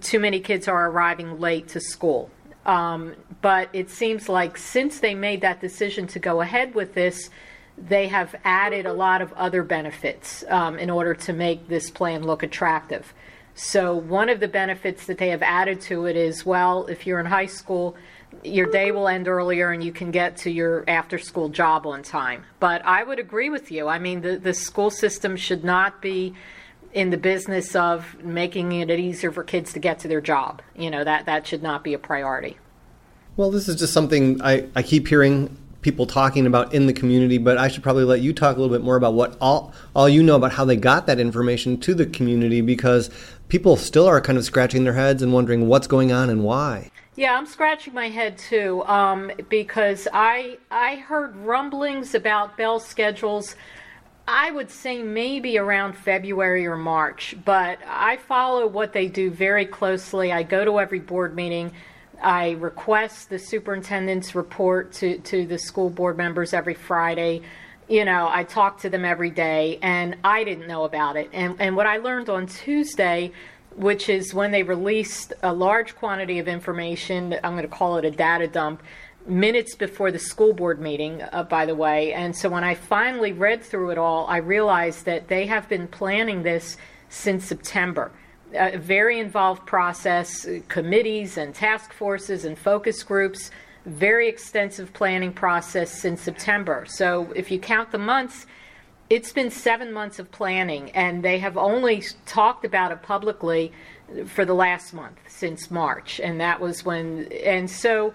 too 0.00 0.18
many 0.20 0.40
kids 0.40 0.68
are 0.68 0.90
arriving 0.90 1.40
late 1.40 1.68
to 1.68 1.80
school. 1.80 2.30
Um, 2.66 3.14
but 3.42 3.68
it 3.72 3.90
seems 3.90 4.28
like 4.28 4.56
since 4.56 5.00
they 5.00 5.14
made 5.14 5.40
that 5.42 5.60
decision 5.60 6.06
to 6.08 6.18
go 6.18 6.40
ahead 6.40 6.74
with 6.74 6.94
this, 6.94 7.30
they 7.76 8.08
have 8.08 8.34
added 8.44 8.86
a 8.86 8.92
lot 8.92 9.20
of 9.20 9.32
other 9.32 9.62
benefits 9.62 10.44
um, 10.48 10.78
in 10.78 10.90
order 10.90 11.14
to 11.14 11.32
make 11.32 11.68
this 11.68 11.90
plan 11.90 12.22
look 12.22 12.42
attractive. 12.42 13.12
So, 13.56 13.94
one 13.94 14.28
of 14.28 14.40
the 14.40 14.48
benefits 14.48 15.06
that 15.06 15.18
they 15.18 15.28
have 15.28 15.42
added 15.42 15.80
to 15.82 16.06
it 16.06 16.16
is 16.16 16.44
well, 16.44 16.86
if 16.86 17.06
you're 17.06 17.20
in 17.20 17.26
high 17.26 17.46
school, 17.46 17.96
your 18.42 18.66
day 18.66 18.90
will 18.90 19.06
end 19.06 19.28
earlier 19.28 19.70
and 19.70 19.82
you 19.82 19.92
can 19.92 20.10
get 20.10 20.36
to 20.38 20.50
your 20.50 20.84
after 20.88 21.18
school 21.18 21.48
job 21.48 21.86
on 21.86 22.02
time. 22.02 22.44
But 22.58 22.84
I 22.84 23.04
would 23.04 23.18
agree 23.18 23.50
with 23.50 23.70
you. 23.70 23.86
I 23.86 23.98
mean, 23.98 24.22
the, 24.22 24.36
the 24.36 24.54
school 24.54 24.90
system 24.90 25.36
should 25.36 25.62
not 25.62 26.02
be 26.02 26.34
in 26.92 27.10
the 27.10 27.16
business 27.16 27.74
of 27.74 28.22
making 28.22 28.72
it 28.72 28.90
easier 28.90 29.30
for 29.30 29.42
kids 29.44 29.72
to 29.72 29.78
get 29.78 30.00
to 30.00 30.08
their 30.08 30.20
job. 30.20 30.62
You 30.76 30.90
know, 30.90 31.04
that, 31.04 31.26
that 31.26 31.46
should 31.46 31.62
not 31.62 31.84
be 31.84 31.94
a 31.94 31.98
priority. 31.98 32.56
Well, 33.36 33.50
this 33.50 33.68
is 33.68 33.76
just 33.76 33.92
something 33.92 34.40
I, 34.42 34.68
I 34.76 34.82
keep 34.82 35.08
hearing 35.08 35.56
people 35.84 36.06
talking 36.06 36.46
about 36.46 36.72
in 36.72 36.86
the 36.86 36.92
community, 36.94 37.36
but 37.36 37.58
I 37.58 37.68
should 37.68 37.82
probably 37.82 38.04
let 38.04 38.22
you 38.22 38.32
talk 38.32 38.56
a 38.56 38.60
little 38.60 38.74
bit 38.74 38.82
more 38.82 38.96
about 38.96 39.12
what 39.12 39.36
all, 39.38 39.72
all 39.94 40.08
you 40.08 40.22
know 40.22 40.34
about 40.34 40.52
how 40.52 40.64
they 40.64 40.76
got 40.76 41.06
that 41.06 41.20
information 41.20 41.78
to 41.80 41.94
the 41.94 42.06
community 42.06 42.62
because 42.62 43.10
people 43.48 43.76
still 43.76 44.06
are 44.06 44.20
kind 44.22 44.38
of 44.38 44.44
scratching 44.44 44.84
their 44.84 44.94
heads 44.94 45.22
and 45.22 45.32
wondering 45.32 45.68
what's 45.68 45.86
going 45.86 46.10
on 46.10 46.30
and 46.30 46.42
why. 46.42 46.90
Yeah, 47.16 47.36
I'm 47.36 47.44
scratching 47.46 47.92
my 47.92 48.08
head 48.08 48.38
too 48.38 48.82
um, 48.86 49.30
because 49.50 50.08
I 50.12 50.56
I 50.70 50.96
heard 50.96 51.36
rumblings 51.36 52.14
about 52.14 52.56
bell 52.56 52.80
schedules. 52.80 53.54
I 54.26 54.50
would 54.50 54.70
say 54.70 55.02
maybe 55.02 55.58
around 55.58 55.98
February 55.98 56.66
or 56.66 56.78
March, 56.78 57.36
but 57.44 57.78
I 57.86 58.16
follow 58.16 58.66
what 58.66 58.94
they 58.94 59.06
do 59.06 59.30
very 59.30 59.66
closely. 59.66 60.32
I 60.32 60.44
go 60.44 60.64
to 60.64 60.80
every 60.80 60.98
board 60.98 61.36
meeting. 61.36 61.72
I 62.22 62.52
request 62.52 63.30
the 63.30 63.38
superintendent's 63.38 64.34
report 64.34 64.92
to, 64.94 65.18
to 65.18 65.46
the 65.46 65.58
school 65.58 65.90
board 65.90 66.16
members 66.16 66.52
every 66.52 66.74
Friday. 66.74 67.42
You 67.88 68.04
know, 68.04 68.28
I 68.30 68.44
talk 68.44 68.80
to 68.80 68.90
them 68.90 69.04
every 69.04 69.30
day, 69.30 69.78
and 69.82 70.16
I 70.24 70.44
didn't 70.44 70.66
know 70.66 70.84
about 70.84 71.16
it. 71.16 71.28
And, 71.32 71.56
and 71.60 71.76
what 71.76 71.86
I 71.86 71.98
learned 71.98 72.28
on 72.28 72.46
Tuesday 72.46 73.32
which 73.76 74.08
is 74.08 74.32
when 74.32 74.50
they 74.50 74.62
released 74.62 75.32
a 75.42 75.52
large 75.52 75.94
quantity 75.96 76.38
of 76.38 76.48
information. 76.48 77.34
I'm 77.42 77.52
going 77.52 77.62
to 77.62 77.68
call 77.68 77.96
it 77.96 78.04
a 78.04 78.10
data 78.10 78.46
dump 78.46 78.82
minutes 79.26 79.74
before 79.74 80.12
the 80.12 80.18
school 80.18 80.52
board 80.52 80.80
meeting, 80.80 81.22
uh, 81.32 81.44
by 81.44 81.66
the 81.66 81.74
way. 81.74 82.12
And 82.12 82.36
so 82.36 82.48
when 82.48 82.62
I 82.62 82.74
finally 82.74 83.32
read 83.32 83.62
through 83.62 83.90
it 83.90 83.98
all, 83.98 84.26
I 84.26 84.38
realized 84.38 85.06
that 85.06 85.28
they 85.28 85.46
have 85.46 85.68
been 85.68 85.88
planning 85.88 86.42
this 86.42 86.76
since 87.08 87.44
September. 87.44 88.12
A 88.54 88.78
very 88.78 89.18
involved 89.18 89.66
process, 89.66 90.46
committees 90.68 91.36
and 91.36 91.54
task 91.54 91.92
forces 91.92 92.44
and 92.44 92.56
focus 92.56 93.02
groups, 93.02 93.50
very 93.84 94.28
extensive 94.28 94.92
planning 94.92 95.32
process 95.32 95.90
since 95.90 96.22
September. 96.22 96.84
So 96.88 97.32
if 97.34 97.50
you 97.50 97.58
count 97.58 97.90
the 97.90 97.98
months, 97.98 98.46
it's 99.10 99.32
been 99.32 99.50
seven 99.50 99.92
months 99.92 100.18
of 100.18 100.30
planning, 100.30 100.90
and 100.92 101.22
they 101.22 101.38
have 101.38 101.56
only 101.56 102.02
talked 102.26 102.64
about 102.64 102.90
it 102.90 103.02
publicly 103.02 103.72
for 104.26 104.44
the 104.44 104.54
last 104.54 104.94
month 104.94 105.18
since 105.28 105.70
March, 105.70 106.20
and 106.20 106.40
that 106.40 106.60
was 106.60 106.84
when. 106.84 107.28
And 107.44 107.70
so, 107.70 108.14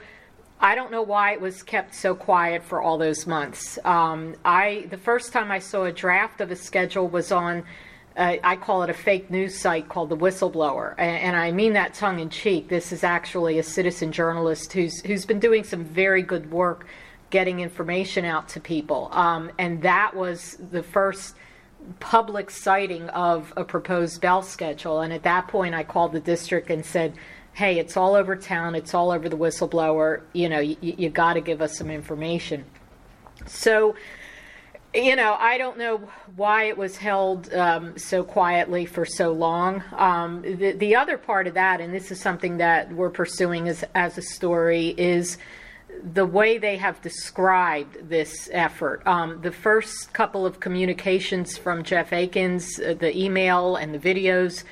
I 0.60 0.74
don't 0.76 0.92
know 0.92 1.04
why 1.04 1.34
it 1.34 1.42
was 1.42 1.62
kept 1.64 1.94
so 1.94 2.16
quiet 2.16 2.64
for 2.64 2.82
all 2.82 2.98
those 2.98 3.28
months. 3.28 3.78
Um, 3.86 4.36
I 4.44 4.88
the 4.90 4.98
first 4.98 5.32
time 5.32 5.52
I 5.52 5.60
saw 5.60 5.84
a 5.84 5.92
draft 5.92 6.42
of 6.42 6.50
a 6.52 6.56
schedule 6.56 7.08
was 7.08 7.32
on. 7.32 7.64
I 8.44 8.56
call 8.58 8.84
it 8.84 8.90
a 8.90 8.94
fake 8.94 9.32
news 9.32 9.58
site 9.58 9.88
called 9.88 10.10
the 10.10 10.18
Whistleblower, 10.18 10.94
and, 10.98 11.18
and 11.24 11.36
I 11.36 11.52
mean 11.52 11.74
that 11.74 11.94
tongue 11.94 12.20
in 12.20 12.30
cheek. 12.30 12.68
This 12.68 12.92
is 12.92 13.04
actually 13.04 13.60
a 13.60 13.64
citizen 13.64 14.12
journalist 14.12 14.74
who's 14.74 15.02
who's 15.02 15.26
been 15.26 15.40
doing 15.40 15.64
some 15.64 15.84
very 15.84 16.22
good 16.22 16.52
work 16.52 16.86
getting 17.30 17.60
information 17.60 18.26
out 18.26 18.50
to 18.50 18.60
people. 18.60 19.10
Um, 19.12 19.52
and 19.60 19.82
that 19.84 20.16
was 20.16 20.58
the 20.72 20.84
first 20.84 21.36
public 22.00 22.50
sighting 22.50 23.08
of 23.10 23.54
a 23.56 23.64
proposed 23.64 24.22
bell 24.22 24.42
schedule. 24.42 25.02
And 25.02 25.14
at 25.14 25.24
that 25.24 25.48
point, 25.48 25.76
I 25.76 25.84
called 25.84 26.12
the 26.12 26.20
district 26.20 26.70
and 26.70 26.86
said, 26.86 27.14
hey, 27.54 27.80
it's 27.80 27.98
all 27.98 28.16
over 28.16 28.36
town, 28.36 28.76
it's 28.76 28.94
all 28.94 29.12
over 29.12 29.28
the 29.28 29.38
whistleblower, 29.38 30.22
you 30.34 30.50
know, 30.50 30.60
you, 30.60 30.78
you 30.82 31.10
got 31.10 31.34
to 31.34 31.42
give 31.42 31.62
us 31.62 31.78
some 31.78 31.90
information. 31.90 32.64
So, 33.46 33.96
you 34.94 35.16
know, 35.16 35.36
I 35.40 35.58
don't 35.58 35.78
know 35.78 35.98
why 36.36 36.64
it 36.64 36.78
was 36.78 36.98
held 36.98 37.54
um, 37.54 37.98
so 37.98 38.24
quietly 38.24 38.86
for 38.86 39.06
so 39.06 39.32
long. 39.32 39.84
Um, 39.96 40.42
the, 40.42 40.72
the 40.72 40.96
other 40.96 41.18
part 41.18 41.46
of 41.48 41.54
that, 41.54 41.80
and 41.80 41.94
this 41.94 42.12
is 42.12 42.20
something 42.20 42.58
that 42.58 42.92
we're 42.92 43.12
pursuing 43.12 43.70
as, 43.70 43.84
as 43.94 44.18
a 44.18 44.22
story, 44.22 44.96
is 44.98 45.38
the 46.14 46.26
way 46.26 46.58
they 46.58 46.78
have 46.78 47.02
described 47.02 48.10
this 48.10 48.50
effort. 48.52 49.06
Um, 49.06 49.42
the 49.42 49.52
first 49.52 50.14
couple 50.14 50.46
of 50.46 50.60
communications 50.60 51.58
from 51.58 51.84
Jeff 51.84 52.10
Eakins, 52.10 52.80
uh, 52.80 52.94
the 52.96 53.16
email 53.16 53.76
and 53.76 53.94
the 53.94 54.00
videos, 54.00 54.64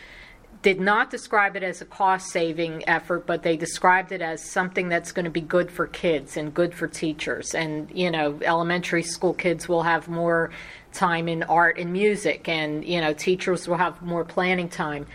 did 0.67 0.81
not 0.81 1.09
describe 1.09 1.55
it 1.55 1.63
as 1.63 1.79
a 1.81 1.85
cost 1.85 2.29
saving 2.29 2.83
effort, 2.89 3.25
but 3.25 3.41
they 3.41 3.55
described 3.55 4.11
it 4.11 4.21
as 4.21 4.43
something 4.43 4.89
that's 4.89 5.13
going 5.13 5.23
to 5.23 5.31
be 5.31 5.39
good 5.39 5.71
for 5.71 5.87
kids 5.87 6.35
and 6.35 6.53
good 6.53 6.73
for 6.73 6.89
teachers. 6.89 7.55
And, 7.55 7.89
you 7.93 8.11
know, 8.11 8.37
elementary 8.41 9.03
school 9.03 9.33
kids 9.33 9.69
will 9.69 9.83
have 9.83 10.09
more 10.09 10.51
time 10.91 11.29
in 11.29 11.43
art 11.43 11.79
and 11.79 11.93
music, 11.93 12.49
and, 12.49 12.83
you 12.83 12.99
know, 12.99 13.13
teachers 13.13 13.65
will 13.65 13.77
have 13.77 14.01
more 14.01 14.25
planning 14.25 14.67
time. 14.67 15.05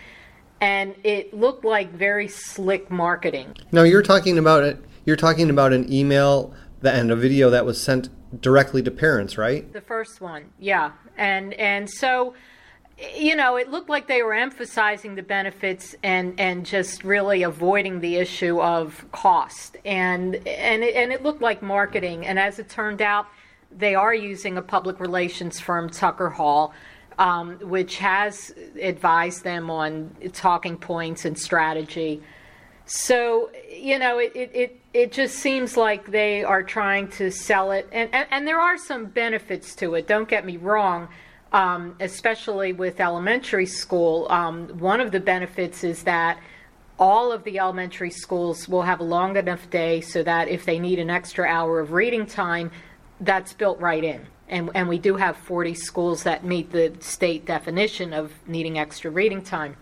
And 0.62 0.94
it 1.04 1.34
looked 1.34 1.66
like 1.66 1.92
very 1.92 2.28
slick 2.28 2.90
marketing. 2.90 3.54
Now, 3.72 3.82
you're 3.82 4.00
talking 4.00 4.38
about 4.38 4.64
it 4.64 4.82
you're 5.04 5.16
talking 5.16 5.50
about 5.50 5.74
an 5.74 5.92
email 5.92 6.54
and 6.82 7.10
a 7.10 7.16
video 7.16 7.50
that 7.50 7.66
was 7.66 7.78
sent 7.78 8.08
directly 8.40 8.82
to 8.84 8.90
parents, 8.90 9.36
right? 9.36 9.70
The 9.70 9.82
first 9.82 10.22
one, 10.22 10.44
yeah. 10.58 10.92
And 11.18 11.52
and 11.54 11.90
so 11.90 12.34
you 13.16 13.34
know, 13.34 13.56
it 13.56 13.70
looked 13.70 13.88
like 13.88 14.06
they 14.06 14.22
were 14.22 14.34
emphasizing 14.34 15.14
the 15.14 15.22
benefits 15.22 15.94
and, 16.02 16.38
and 16.38 16.64
just 16.64 17.04
really 17.04 17.42
avoiding 17.42 18.00
the 18.00 18.16
issue 18.16 18.60
of 18.60 19.04
cost. 19.12 19.76
And 19.84 20.36
and 20.46 20.82
it, 20.82 20.94
and 20.94 21.12
it 21.12 21.22
looked 21.22 21.42
like 21.42 21.62
marketing. 21.62 22.26
And 22.26 22.38
as 22.38 22.58
it 22.58 22.68
turned 22.68 23.02
out, 23.02 23.26
they 23.70 23.94
are 23.94 24.14
using 24.14 24.56
a 24.56 24.62
public 24.62 25.00
relations 25.00 25.58
firm, 25.58 25.88
Tucker 25.90 26.28
Hall, 26.28 26.74
um, 27.18 27.58
which 27.60 27.98
has 27.98 28.54
advised 28.80 29.44
them 29.44 29.70
on 29.70 30.14
talking 30.32 30.76
points 30.76 31.24
and 31.24 31.38
strategy. 31.38 32.22
So 32.84 33.50
you 33.70 33.98
know, 33.98 34.18
it, 34.18 34.32
it, 34.34 34.50
it, 34.54 34.80
it, 34.92 35.12
just 35.12 35.36
seems 35.36 35.76
like 35.76 36.10
they 36.10 36.44
are 36.44 36.62
trying 36.62 37.08
to 37.12 37.30
sell 37.30 37.70
it, 37.70 37.88
and, 37.92 38.12
and, 38.12 38.26
and 38.30 38.46
there 38.46 38.60
are 38.60 38.76
some 38.76 39.06
benefits 39.06 39.74
to 39.76 39.94
it. 39.94 40.06
Don't 40.06 40.28
get 40.28 40.44
me 40.44 40.56
wrong, 40.56 41.08
um, 41.52 41.96
especially 42.00 42.72
with 42.72 43.00
elementary 43.00 43.66
school. 43.66 44.26
Um, 44.30 44.68
one 44.78 45.00
of 45.00 45.12
the 45.12 45.20
benefits 45.20 45.84
is 45.84 46.02
that 46.04 46.38
all 46.98 47.32
of 47.32 47.44
the 47.44 47.58
elementary 47.58 48.10
schools 48.10 48.68
will 48.68 48.82
have 48.82 49.00
a 49.00 49.04
long 49.04 49.36
enough 49.36 49.68
day 49.70 50.00
so 50.00 50.22
that 50.22 50.48
if 50.48 50.64
they 50.64 50.78
need 50.78 50.98
an 50.98 51.10
extra 51.10 51.46
hour 51.46 51.80
of 51.80 51.92
reading 51.92 52.26
time, 52.26 52.70
that's 53.20 53.52
built 53.52 53.78
right 53.80 54.04
in. 54.04 54.26
And, 54.48 54.70
and 54.74 54.88
we 54.88 54.98
do 54.98 55.16
have 55.16 55.36
40 55.36 55.74
schools 55.74 56.22
that 56.24 56.44
meet 56.44 56.70
the 56.70 56.94
state 57.00 57.46
definition 57.46 58.12
of 58.12 58.32
needing 58.46 58.78
extra 58.78 59.10
reading 59.10 59.42
time. 59.42 59.76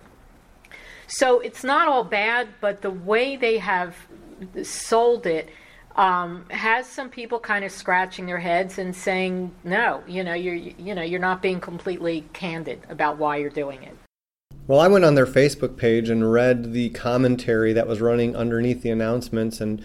So 1.09 1.40
it's 1.40 1.64
not 1.64 1.88
all 1.88 2.04
bad, 2.04 2.48
but 2.61 2.83
the 2.83 2.90
way 2.90 3.37
they 3.37 3.59
have 3.59 3.96
sold 4.62 5.26
it 5.26 5.50
um, 5.96 6.44
has 6.50 6.87
some 6.87 7.09
people 7.09 7.38
kind 7.38 7.64
of 7.64 7.72
scratching 7.72 8.26
their 8.26 8.38
heads 8.38 8.79
and 8.79 8.94
saying, 8.94 9.53
"No, 9.64 10.03
you 10.07 10.24
know, 10.24 10.35
you're 10.35 10.55
you 10.55 10.94
know, 10.94 11.03
you're 11.03 11.20
not 11.20 11.42
being 11.42 11.61
completely 11.61 12.26
candid 12.33 12.81
about 12.88 13.18
why 13.18 13.37
you're 13.37 13.50
doing 13.50 13.83
it." 13.83 13.96
Well, 14.66 14.81
I 14.81 14.88
went 14.88 15.05
on 15.05 15.16
their 15.16 15.26
Facebook 15.26 15.76
page 15.76 16.09
and 16.09 16.31
read 16.31 16.72
the 16.72 16.90
commentary 16.90 17.72
that 17.72 17.88
was 17.88 18.00
running 18.00 18.37
underneath 18.37 18.83
the 18.83 18.90
announcements 18.90 19.61
and 19.61 19.85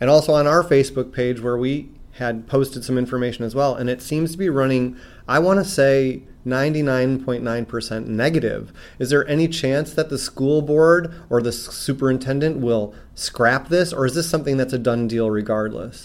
and 0.00 0.08
also 0.08 0.32
on 0.32 0.46
our 0.46 0.62
Facebook 0.62 1.12
page 1.12 1.40
where 1.40 1.58
we 1.58 1.90
had 2.12 2.46
posted 2.46 2.84
some 2.84 2.98
information 2.98 3.44
as 3.44 3.54
well 3.54 3.74
and 3.74 3.88
it 3.88 4.02
seems 4.02 4.32
to 4.32 4.38
be 4.38 4.48
running 4.48 4.96
I 5.28 5.38
want 5.38 5.58
to 5.58 5.64
say 5.64 6.22
99.9% 6.46 8.06
negative. 8.06 8.72
Is 8.98 9.10
there 9.10 9.26
any 9.28 9.48
chance 9.48 9.92
that 9.94 10.08
the 10.08 10.18
school 10.18 10.62
board 10.62 11.14
or 11.28 11.42
the 11.42 11.52
superintendent 11.52 12.58
will 12.58 12.94
scrap 13.14 13.68
this, 13.68 13.92
or 13.92 14.06
is 14.06 14.14
this 14.14 14.28
something 14.28 14.56
that's 14.56 14.72
a 14.72 14.78
done 14.78 15.06
deal 15.08 15.30
regardless? 15.30 16.04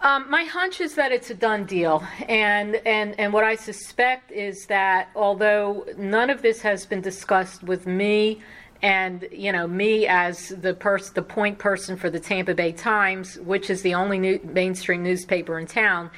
Um, 0.00 0.28
my 0.28 0.44
hunch 0.44 0.82
is 0.82 0.94
that 0.96 1.12
it's 1.12 1.30
a 1.30 1.34
done 1.34 1.64
deal, 1.64 2.06
and, 2.28 2.76
and 2.84 3.18
and 3.18 3.32
what 3.32 3.42
I 3.42 3.54
suspect 3.54 4.32
is 4.32 4.66
that 4.66 5.08
although 5.16 5.86
none 5.96 6.28
of 6.28 6.42
this 6.42 6.60
has 6.60 6.84
been 6.84 7.00
discussed 7.00 7.62
with 7.62 7.86
me, 7.86 8.42
and 8.82 9.26
you 9.32 9.50
know 9.50 9.66
me 9.66 10.06
as 10.06 10.48
the 10.48 10.74
person, 10.74 11.14
the 11.14 11.22
point 11.22 11.58
person 11.58 11.96
for 11.96 12.10
the 12.10 12.20
Tampa 12.20 12.54
Bay 12.54 12.70
Times, 12.70 13.38
which 13.38 13.70
is 13.70 13.80
the 13.80 13.94
only 13.94 14.18
new, 14.18 14.38
mainstream 14.44 15.02
newspaper 15.02 15.58
in 15.58 15.66
town, 15.66 16.10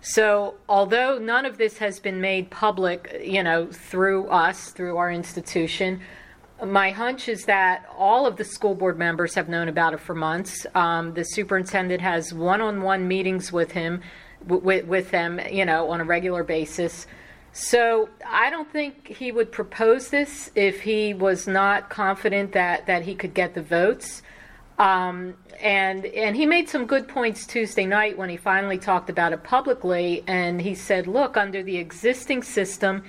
so, 0.00 0.54
although 0.68 1.18
none 1.18 1.44
of 1.44 1.58
this 1.58 1.78
has 1.78 2.00
been 2.00 2.20
made 2.20 2.50
public, 2.50 3.20
you 3.22 3.42
know, 3.42 3.66
through 3.66 4.28
us, 4.28 4.70
through 4.70 4.96
our 4.96 5.10
institution, 5.10 6.00
my 6.64 6.90
hunch 6.90 7.28
is 7.28 7.44
that 7.46 7.86
all 7.96 8.26
of 8.26 8.36
the 8.36 8.44
school 8.44 8.74
board 8.74 8.98
members 8.98 9.34
have 9.34 9.48
known 9.48 9.68
about 9.68 9.94
it 9.94 10.00
for 10.00 10.14
months. 10.14 10.66
Um, 10.74 11.14
the 11.14 11.24
superintendent 11.24 12.00
has 12.00 12.34
one-on-one 12.34 13.08
meetings 13.08 13.52
with 13.52 13.72
him, 13.72 14.02
with, 14.46 14.84
with 14.86 15.10
them, 15.10 15.40
you 15.50 15.64
know, 15.64 15.90
on 15.90 16.00
a 16.00 16.04
regular 16.04 16.44
basis. 16.44 17.06
So 17.52 18.08
I 18.26 18.50
don't 18.50 18.70
think 18.70 19.08
he 19.08 19.32
would 19.32 19.52
propose 19.52 20.08
this 20.08 20.50
if 20.54 20.82
he 20.82 21.14
was 21.14 21.46
not 21.46 21.90
confident 21.90 22.52
that, 22.52 22.86
that 22.86 23.02
he 23.02 23.14
could 23.14 23.34
get 23.34 23.54
the 23.54 23.62
votes. 23.62 24.22
Um, 24.80 25.34
and 25.60 26.06
and 26.06 26.34
he 26.34 26.46
made 26.46 26.70
some 26.70 26.86
good 26.86 27.06
points 27.06 27.46
Tuesday 27.46 27.84
night 27.84 28.16
when 28.16 28.30
he 28.30 28.38
finally 28.38 28.78
talked 28.78 29.10
about 29.10 29.34
it 29.34 29.44
publicly. 29.44 30.24
And 30.26 30.60
he 30.60 30.74
said, 30.74 31.06
"Look, 31.06 31.36
under 31.36 31.62
the 31.62 31.76
existing 31.76 32.42
system, 32.42 33.04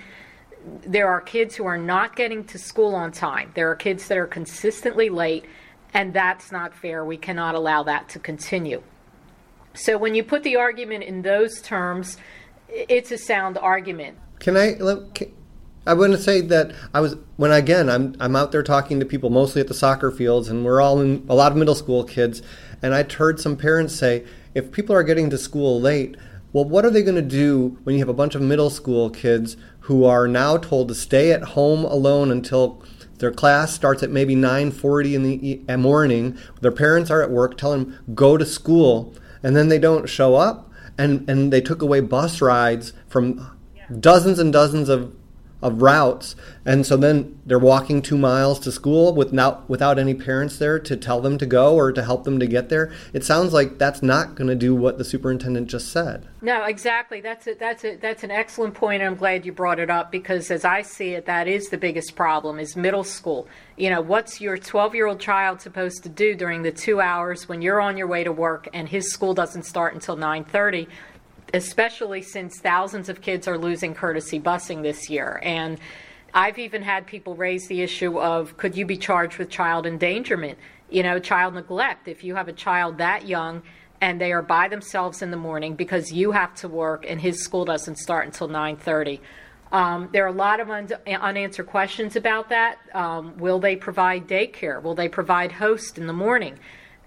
there 0.86 1.08
are 1.08 1.22
kids 1.22 1.56
who 1.56 1.66
are 1.66 1.78
not 1.78 2.18
getting 2.18 2.44
to 2.46 2.58
school 2.58 2.94
on 2.94 3.14
time. 3.14 3.52
There 3.56 3.72
are 3.72 3.76
kids 3.76 4.10
that 4.10 4.18
are 4.18 4.28
consistently 4.28 5.10
late, 5.10 5.46
and 5.94 6.14
that's 6.14 6.52
not 6.52 6.76
fair. 6.76 7.06
We 7.06 7.16
cannot 7.16 7.56
allow 7.56 7.84
that 7.84 8.10
to 8.10 8.20
continue." 8.20 8.84
So 9.74 9.98
when 9.98 10.14
you 10.14 10.26
put 10.26 10.44
the 10.44 10.58
argument 10.58 11.06
in 11.06 11.22
those 11.22 11.62
terms, 11.62 12.18
it's 12.68 13.12
a 13.12 13.18
sound 13.18 13.58
argument. 13.58 14.18
Can 14.40 14.58
I? 14.58 14.74
Can, 15.14 15.32
I 15.86 15.96
want 15.96 16.12
to 16.12 16.18
say 16.20 16.42
that 16.42 16.74
I 16.94 17.02
was 17.02 17.16
when 17.38 17.52
again 17.52 17.90
I'm 17.90 18.16
I'm 18.20 18.36
out 18.36 18.52
there 18.52 18.62
talking 18.62 19.00
to 19.00 19.06
people 19.06 19.32
mostly 19.32 19.62
at 19.62 19.68
the 19.68 19.74
soccer 19.74 20.12
fields, 20.12 20.48
and 20.48 20.64
we're 20.64 20.80
all 20.80 21.02
in 21.02 21.26
a 21.28 21.34
lot 21.34 21.52
of 21.52 21.58
middle 21.58 21.74
school 21.74 22.04
kids, 22.04 22.44
and 22.84 22.94
I 22.94 23.04
heard 23.04 23.40
some 23.40 23.58
parents 23.58 23.96
say 23.96 24.24
if 24.54 24.72
people 24.72 24.96
are 24.96 25.04
getting 25.04 25.32
to 25.32 25.40
school 25.40 25.82
late, 25.82 26.18
well, 26.54 26.66
what 26.66 26.86
are 26.86 26.92
they 26.92 27.02
going 27.02 27.16
to 27.16 27.22
do 27.22 27.80
when 27.84 27.96
you 27.96 28.00
have 28.00 28.10
a 28.10 28.14
bunch 28.14 28.36
of 28.36 28.42
middle 28.44 28.70
school 28.70 29.10
kids 29.10 29.58
who 29.82 30.06
are 30.06 30.28
now 30.28 30.58
told 30.58 30.88
to 30.90 30.96
stay 30.96 31.32
at 31.32 31.42
home 31.42 31.84
alone 31.86 32.30
until 32.30 32.84
their 33.18 33.32
class 33.32 33.74
starts 33.74 34.04
at 34.04 34.12
maybe 34.12 34.36
9:40 34.36 35.16
in 35.16 35.24
the 35.24 35.78
morning. 35.78 36.38
Their 36.62 36.72
parents 36.72 37.10
are 37.10 37.24
at 37.24 37.32
work, 37.32 37.58
telling 37.58 37.86
them 37.86 38.00
go 38.14 38.38
to 38.38 38.46
school, 38.46 39.16
and 39.42 39.56
then 39.56 39.70
they 39.70 39.80
don't 39.80 40.08
show 40.08 40.36
up, 40.36 40.70
and 40.96 41.28
and 41.28 41.52
they 41.52 41.62
took 41.62 41.82
away 41.82 42.02
bus 42.02 42.40
rides 42.40 42.94
from 43.08 43.58
dozens 44.00 44.38
and 44.38 44.54
dozens 44.54 44.88
of 44.88 45.16
of 45.62 45.82
routes. 45.82 46.36
And 46.66 46.86
so 46.86 46.98
then 46.98 47.40
they're 47.46 47.60
walking 47.60 48.02
two 48.02 48.18
miles 48.18 48.60
to 48.62 48.72
school 48.72 49.14
without 49.14 49.70
without 49.70 50.00
any 50.00 50.14
parents 50.14 50.58
there 50.58 50.80
to 50.80 50.98
tell 50.98 51.22
them 51.22 51.38
to 51.38 51.46
go 51.46 51.76
or 51.76 51.92
to 51.92 52.04
help 52.04 52.24
them 52.24 52.40
to 52.40 52.48
get 52.48 52.70
there. 52.70 52.92
It 53.14 53.24
sounds 53.24 53.54
like 53.54 53.78
that's 53.78 54.02
not 54.02 54.36
going 54.36 54.48
to 54.48 54.56
do 54.56 54.76
what 54.76 54.98
the 54.98 55.06
superintendent 55.06 55.68
just 55.68 55.92
said. 55.92 56.28
No 56.42 56.64
exactly. 56.66 57.22
That's 57.22 57.48
a, 57.48 57.54
that's 57.56 57.84
a, 57.84 57.96
that's 57.96 58.24
an 58.24 58.32
excellent 58.32 58.74
point 58.74 59.04
i'm 59.04 59.16
glad 59.16 59.46
you 59.46 59.52
brought 59.52 59.80
it 59.80 59.90
up 59.90 60.12
because 60.12 60.52
as 60.52 60.66
i 60.66 60.82
see 60.82 61.10
it 61.12 61.26
that 61.26 61.48
is 61.48 61.70
the 61.70 61.78
biggest 61.78 62.16
problem 62.16 62.60
is 62.60 62.76
middle 62.76 63.04
school. 63.04 63.48
You 63.78 63.90
know 63.90 64.02
what's 64.02 64.42
your 64.42 64.58
12 64.58 64.96
year 64.96 65.08
old 65.08 65.20
child 65.20 65.62
supposed 65.62 66.04
to 66.04 66.10
do 66.10 66.36
during 66.36 66.62
the 66.62 66.72
two 66.72 67.02
hours 67.02 67.48
when 67.48 67.62
you're 67.62 67.82
on 67.82 67.98
your 67.98 68.08
way 68.08 68.24
to 68.24 68.32
work 68.32 68.68
and 68.74 68.88
his 68.88 69.12
school 69.12 69.34
doesn't 69.34 69.64
start 69.64 69.94
until 69.94 70.18
9.30 70.18 70.88
especially 71.54 72.22
since 72.22 72.60
thousands 72.60 73.10
of 73.10 73.22
kids 73.22 73.48
are 73.48 73.58
losing 73.58 73.94
courtesy 73.94 74.40
busing 74.40 74.82
this 74.82 75.10
year. 75.10 75.40
And 75.44 75.80
I've 76.34 76.60
even 76.60 76.82
had 76.82 77.08
people 77.08 77.36
raise 77.36 77.68
the 77.68 77.82
issue 77.82 78.20
of 78.20 78.58
could 78.58 78.76
you 78.76 78.86
be 78.86 78.98
charged 78.98 79.38
with 79.38 79.50
child 79.50 79.86
endangerment, 79.86 80.58
you 80.90 81.04
know, 81.04 81.20
child 81.20 81.54
neglect 81.54 82.08
if 82.08 82.24
you 82.24 82.36
have 82.36 82.48
a 82.48 82.54
child 82.54 82.98
that 83.00 83.28
young 83.28 83.64
and 84.00 84.20
they 84.20 84.32
are 84.32 84.42
by 84.42 84.68
themselves 84.68 85.22
in 85.22 85.30
the 85.30 85.38
morning 85.38 85.76
because 85.76 86.12
you 86.12 86.32
have 86.32 86.56
to 86.56 86.68
work 86.68 87.06
and 87.08 87.22
his 87.22 87.44
school 87.44 87.66
doesn't 87.66 87.98
start 87.98 88.26
until 88.26 88.48
9:30. 88.48 89.20
Um, 89.72 90.10
there 90.12 90.26
are 90.26 90.28
a 90.28 90.34
lot 90.34 90.60
of 90.60 90.70
un- 90.70 90.90
unanswered 91.08 91.68
questions 91.68 92.16
about 92.18 92.50
that. 92.50 92.78
Um, 92.94 93.38
will 93.38 93.60
they 93.60 93.78
provide 93.78 94.28
daycare? 94.28 94.82
Will 94.82 94.96
they 94.96 95.08
provide 95.08 95.54
host 95.54 95.98
in 95.98 96.08
the 96.08 96.14
morning? 96.14 96.60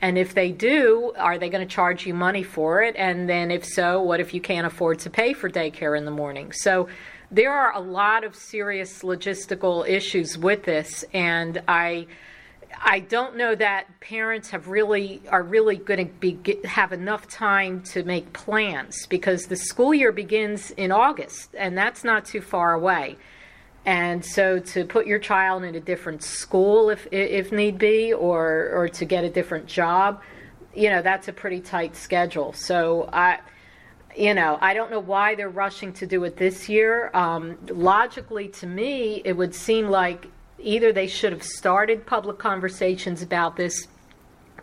And 0.04 0.18
if 0.18 0.34
they 0.34 0.52
do, 0.52 1.14
are 1.16 1.38
they 1.38 1.48
going 1.48 1.66
to 1.66 1.74
charge 1.74 2.04
you 2.04 2.12
money 2.12 2.42
for 2.42 2.82
it? 2.82 2.94
And 2.94 3.26
then, 3.26 3.50
if 3.50 3.64
so, 3.64 4.02
what 4.02 4.20
if 4.20 4.34
you 4.34 4.40
can't 4.42 4.66
afford 4.66 4.98
to 4.98 5.08
pay 5.08 5.32
for 5.32 5.48
daycare 5.48 5.96
in 5.96 6.04
the 6.04 6.10
morning? 6.10 6.52
So, 6.52 6.88
there 7.30 7.50
are 7.50 7.72
a 7.72 7.80
lot 7.80 8.22
of 8.22 8.36
serious 8.36 9.00
logistical 9.00 9.88
issues 9.88 10.36
with 10.36 10.64
this, 10.64 11.06
and 11.14 11.62
I. 11.66 12.06
I 12.84 12.98
don't 12.98 13.36
know 13.36 13.54
that 13.54 14.00
parents 14.00 14.50
have 14.50 14.66
really 14.66 15.22
are 15.30 15.44
really 15.44 15.76
going 15.76 16.08
to 16.08 16.12
be 16.12 16.58
have 16.64 16.92
enough 16.92 17.28
time 17.28 17.82
to 17.92 18.02
make 18.02 18.32
plans 18.32 19.06
because 19.06 19.44
the 19.44 19.54
school 19.54 19.94
year 19.94 20.10
begins 20.10 20.72
in 20.72 20.90
August 20.90 21.54
and 21.56 21.78
that's 21.78 22.02
not 22.02 22.24
too 22.24 22.40
far 22.40 22.74
away. 22.74 23.16
And 23.86 24.24
so 24.24 24.58
to 24.58 24.84
put 24.84 25.06
your 25.06 25.18
child 25.18 25.62
in 25.64 25.74
a 25.74 25.80
different 25.80 26.22
school 26.22 26.90
if 26.90 27.06
if 27.12 27.52
need 27.52 27.78
be 27.78 28.12
or 28.12 28.70
or 28.72 28.88
to 28.88 29.04
get 29.04 29.24
a 29.24 29.30
different 29.30 29.66
job, 29.66 30.22
you 30.74 30.88
know, 30.90 31.02
that's 31.02 31.28
a 31.28 31.32
pretty 31.32 31.60
tight 31.60 31.94
schedule. 31.96 32.52
So 32.54 33.08
I 33.12 33.40
you 34.16 34.32
know, 34.32 34.58
I 34.60 34.74
don't 34.74 34.90
know 34.90 35.00
why 35.00 35.34
they're 35.34 35.48
rushing 35.48 35.92
to 35.94 36.06
do 36.06 36.22
it 36.24 36.36
this 36.36 36.68
year. 36.68 37.10
Um, 37.14 37.58
logically, 37.68 38.48
to 38.48 38.66
me, 38.66 39.20
it 39.24 39.32
would 39.32 39.54
seem 39.54 39.88
like 39.88 40.28
either 40.58 40.92
they 40.92 41.08
should 41.08 41.32
have 41.32 41.42
started 41.42 42.06
public 42.06 42.38
conversations 42.38 43.22
about 43.22 43.56
this 43.56 43.88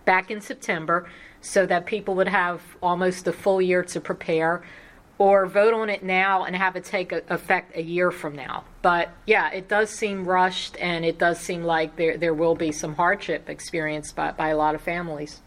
back 0.06 0.32
in 0.32 0.42
September 0.42 1.10
so 1.42 1.66
that 1.66 1.86
people 1.86 2.16
would 2.16 2.28
have 2.28 2.62
almost 2.82 3.28
a 3.28 3.34
full 3.34 3.62
year 3.62 3.84
to 3.84 4.00
prepare, 4.00 4.64
or 5.22 5.46
vote 5.46 5.72
on 5.72 5.88
it 5.88 6.02
now 6.02 6.46
and 6.46 6.56
have 6.56 6.76
it 6.76 6.84
take 6.84 7.12
a, 7.12 7.22
effect 7.30 7.78
a 7.78 7.82
year 7.84 8.10
from 8.10 8.36
now. 8.36 8.64
But 8.82 9.10
yeah, 9.28 9.52
it 9.52 9.68
does 9.68 9.92
seem 9.92 10.26
rushed, 10.26 10.76
and 10.80 11.06
it 11.06 11.20
does 11.20 11.40
seem 11.40 11.64
like 11.64 11.96
there 11.96 12.18
there 12.18 12.34
will 12.34 12.56
be 12.56 12.72
some 12.72 12.96
hardship 12.96 13.48
experienced 13.48 14.16
by, 14.16 14.32
by 14.32 14.48
a 14.48 14.58
lot 14.58 14.74
of 14.74 14.82
families. 14.82 15.42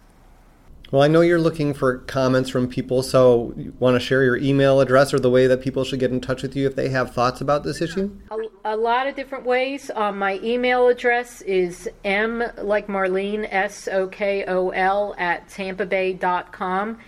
Well, 0.93 1.03
I 1.03 1.09
know 1.09 1.23
you're 1.23 1.41
looking 1.41 1.75
for 1.75 1.99
comments 1.99 2.51
from 2.51 2.69
people, 2.69 3.03
so 3.03 3.53
you 3.57 3.75
want 3.81 3.97
to 3.97 4.01
share 4.01 4.23
your 4.23 4.37
email 4.37 4.81
address 4.81 5.13
or 5.13 5.19
the 5.19 5.29
way 5.29 5.49
that 5.49 5.61
people 5.61 5.83
should 5.83 5.99
get 5.99 6.13
in 6.13 6.21
touch 6.21 6.43
with 6.43 6.55
you 6.55 6.69
if 6.69 6.77
they 6.77 6.89
have 6.91 7.13
thoughts 7.13 7.41
about 7.41 7.65
this 7.65 7.81
issue? 7.81 8.17
A, 8.31 8.75
a 8.75 8.77
lot 8.77 9.09
of 9.09 9.17
different 9.17 9.45
ways. 9.45 9.91
Um, 9.97 10.19
my 10.19 10.39
email 10.45 10.87
address 10.87 11.43
is 11.43 11.91
m 12.05 12.45
like 12.59 12.87
Marlene 12.87 13.49
s 13.51 13.89
o 13.91 14.07
k 14.07 14.45
o 14.47 14.69
l 14.69 15.17
at 15.19 15.49
tampabay.com. 15.49 16.99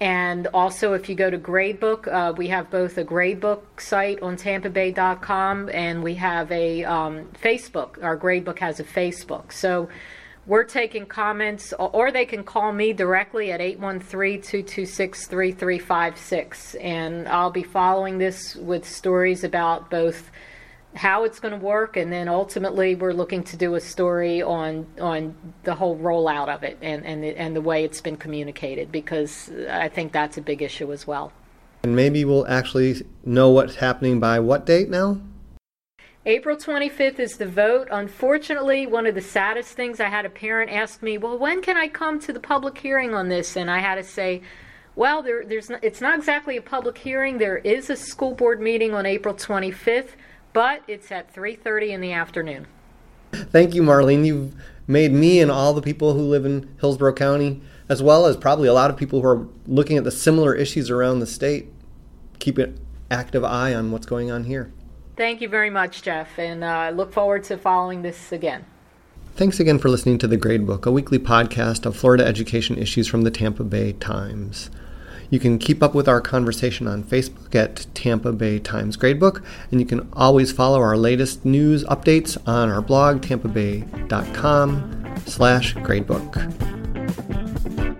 And 0.00 0.46
also, 0.54 0.92
if 0.92 1.08
you 1.08 1.16
go 1.16 1.28
to 1.28 1.38
Gradebook, 1.38 2.06
uh, 2.06 2.32
we 2.36 2.48
have 2.48 2.70
both 2.70 2.98
a 2.98 3.04
Gradebook 3.04 3.80
site 3.80 4.22
on 4.22 4.36
TampaBay.com 4.36 5.70
and 5.72 6.04
we 6.04 6.14
have 6.14 6.52
a 6.52 6.84
um, 6.84 7.26
Facebook. 7.42 8.02
Our 8.02 8.16
Gradebook 8.16 8.60
has 8.60 8.78
a 8.78 8.84
Facebook. 8.84 9.52
So 9.52 9.88
we're 10.46 10.64
taking 10.64 11.04
comments, 11.04 11.74
or 11.78 12.10
they 12.10 12.24
can 12.24 12.42
call 12.42 12.72
me 12.72 12.92
directly 12.94 13.52
at 13.52 13.60
813 13.60 14.40
226 14.40 15.26
3356. 15.26 16.74
And 16.76 17.28
I'll 17.28 17.50
be 17.50 17.64
following 17.64 18.18
this 18.18 18.54
with 18.56 18.88
stories 18.88 19.44
about 19.44 19.90
both 19.90 20.30
how 20.94 21.24
it's 21.24 21.38
going 21.38 21.58
to 21.58 21.64
work, 21.64 21.96
and 21.96 22.12
then 22.12 22.28
ultimately 22.28 22.94
we're 22.94 23.12
looking 23.12 23.42
to 23.44 23.56
do 23.56 23.74
a 23.74 23.80
story 23.80 24.42
on 24.42 24.86
on 25.00 25.34
the 25.64 25.74
whole 25.74 25.96
rollout 25.98 26.48
of 26.48 26.62
it 26.62 26.78
and 26.80 27.04
and 27.04 27.22
the, 27.22 27.36
and 27.36 27.54
the 27.54 27.60
way 27.60 27.84
it's 27.84 28.00
been 28.00 28.16
communicated 28.16 28.90
because 28.90 29.50
I 29.70 29.88
think 29.88 30.12
that's 30.12 30.38
a 30.38 30.42
big 30.42 30.62
issue 30.62 30.92
as 30.92 31.06
well. 31.06 31.32
And 31.84 31.94
maybe 31.94 32.24
we'll 32.24 32.46
actually 32.48 33.06
know 33.24 33.50
what's 33.50 33.76
happening 33.76 34.18
by 34.18 34.40
what 34.40 34.66
date 34.66 34.88
now? 34.88 35.20
April 36.26 36.56
25th 36.56 37.20
is 37.20 37.36
the 37.36 37.46
vote. 37.46 37.88
Unfortunately, 37.90 38.86
one 38.86 39.06
of 39.06 39.14
the 39.14 39.22
saddest 39.22 39.72
things 39.72 40.00
I 40.00 40.08
had 40.08 40.26
a 40.26 40.30
parent 40.30 40.70
ask 40.70 41.02
me, 41.02 41.16
"Well, 41.16 41.38
when 41.38 41.62
can 41.62 41.76
I 41.76 41.88
come 41.88 42.18
to 42.20 42.32
the 42.32 42.40
public 42.40 42.76
hearing 42.78 43.14
on 43.14 43.28
this?" 43.28 43.56
And 43.56 43.70
I 43.70 43.78
had 43.78 43.94
to 43.94 44.02
say, 44.02 44.42
"Well, 44.96 45.22
there, 45.22 45.44
there's 45.44 45.70
not, 45.70 45.84
it's 45.84 46.00
not 46.00 46.18
exactly 46.18 46.56
a 46.56 46.62
public 46.62 46.98
hearing. 46.98 47.38
There 47.38 47.58
is 47.58 47.88
a 47.88 47.96
school 47.96 48.34
board 48.34 48.60
meeting 48.60 48.94
on 48.94 49.06
April 49.06 49.34
25th." 49.34 50.16
But 50.58 50.82
it's 50.88 51.12
at 51.12 51.32
3:30 51.32 51.92
in 51.92 52.00
the 52.00 52.12
afternoon. 52.12 52.66
Thank 53.30 53.76
you, 53.76 53.82
Marlene. 53.82 54.26
You've 54.26 54.56
made 54.88 55.12
me 55.12 55.38
and 55.38 55.52
all 55.52 55.72
the 55.72 55.80
people 55.80 56.14
who 56.14 56.22
live 56.22 56.44
in 56.44 56.68
Hillsborough 56.80 57.12
County, 57.12 57.62
as 57.88 58.02
well 58.02 58.26
as 58.26 58.36
probably 58.36 58.66
a 58.66 58.72
lot 58.72 58.90
of 58.90 58.96
people 58.96 59.22
who 59.22 59.28
are 59.28 59.46
looking 59.68 59.96
at 59.96 60.02
the 60.02 60.10
similar 60.10 60.56
issues 60.56 60.90
around 60.90 61.20
the 61.20 61.28
state, 61.28 61.68
keep 62.40 62.58
an 62.58 62.76
active 63.08 63.44
eye 63.44 63.72
on 63.72 63.92
what's 63.92 64.04
going 64.04 64.32
on 64.32 64.46
here. 64.46 64.72
Thank 65.16 65.40
you 65.40 65.48
very 65.48 65.70
much, 65.70 66.02
Jeff, 66.02 66.36
and 66.40 66.64
I 66.64 66.88
uh, 66.88 66.90
look 66.90 67.12
forward 67.12 67.44
to 67.44 67.56
following 67.56 68.02
this 68.02 68.32
again. 68.32 68.64
Thanks 69.36 69.60
again 69.60 69.78
for 69.78 69.88
listening 69.88 70.18
to 70.18 70.26
The 70.26 70.36
Gradebook, 70.36 70.86
a 70.86 70.90
weekly 70.90 71.20
podcast 71.20 71.86
of 71.86 71.94
Florida 71.94 72.26
education 72.26 72.76
issues 72.76 73.06
from 73.06 73.22
the 73.22 73.30
Tampa 73.30 73.62
Bay 73.62 73.92
Times. 73.92 74.70
You 75.30 75.38
can 75.38 75.58
keep 75.58 75.82
up 75.82 75.94
with 75.94 76.08
our 76.08 76.20
conversation 76.20 76.86
on 76.86 77.04
Facebook 77.04 77.54
at 77.54 77.86
Tampa 77.94 78.32
Bay 78.32 78.58
Times 78.58 78.96
Gradebook, 78.96 79.44
and 79.70 79.80
you 79.80 79.86
can 79.86 80.08
always 80.12 80.52
follow 80.52 80.80
our 80.80 80.96
latest 80.96 81.44
news 81.44 81.84
updates 81.84 82.38
on 82.46 82.70
our 82.70 82.80
blog, 82.80 83.20
tampabay.com 83.20 85.22
slash 85.26 85.74
gradebook. 85.74 87.97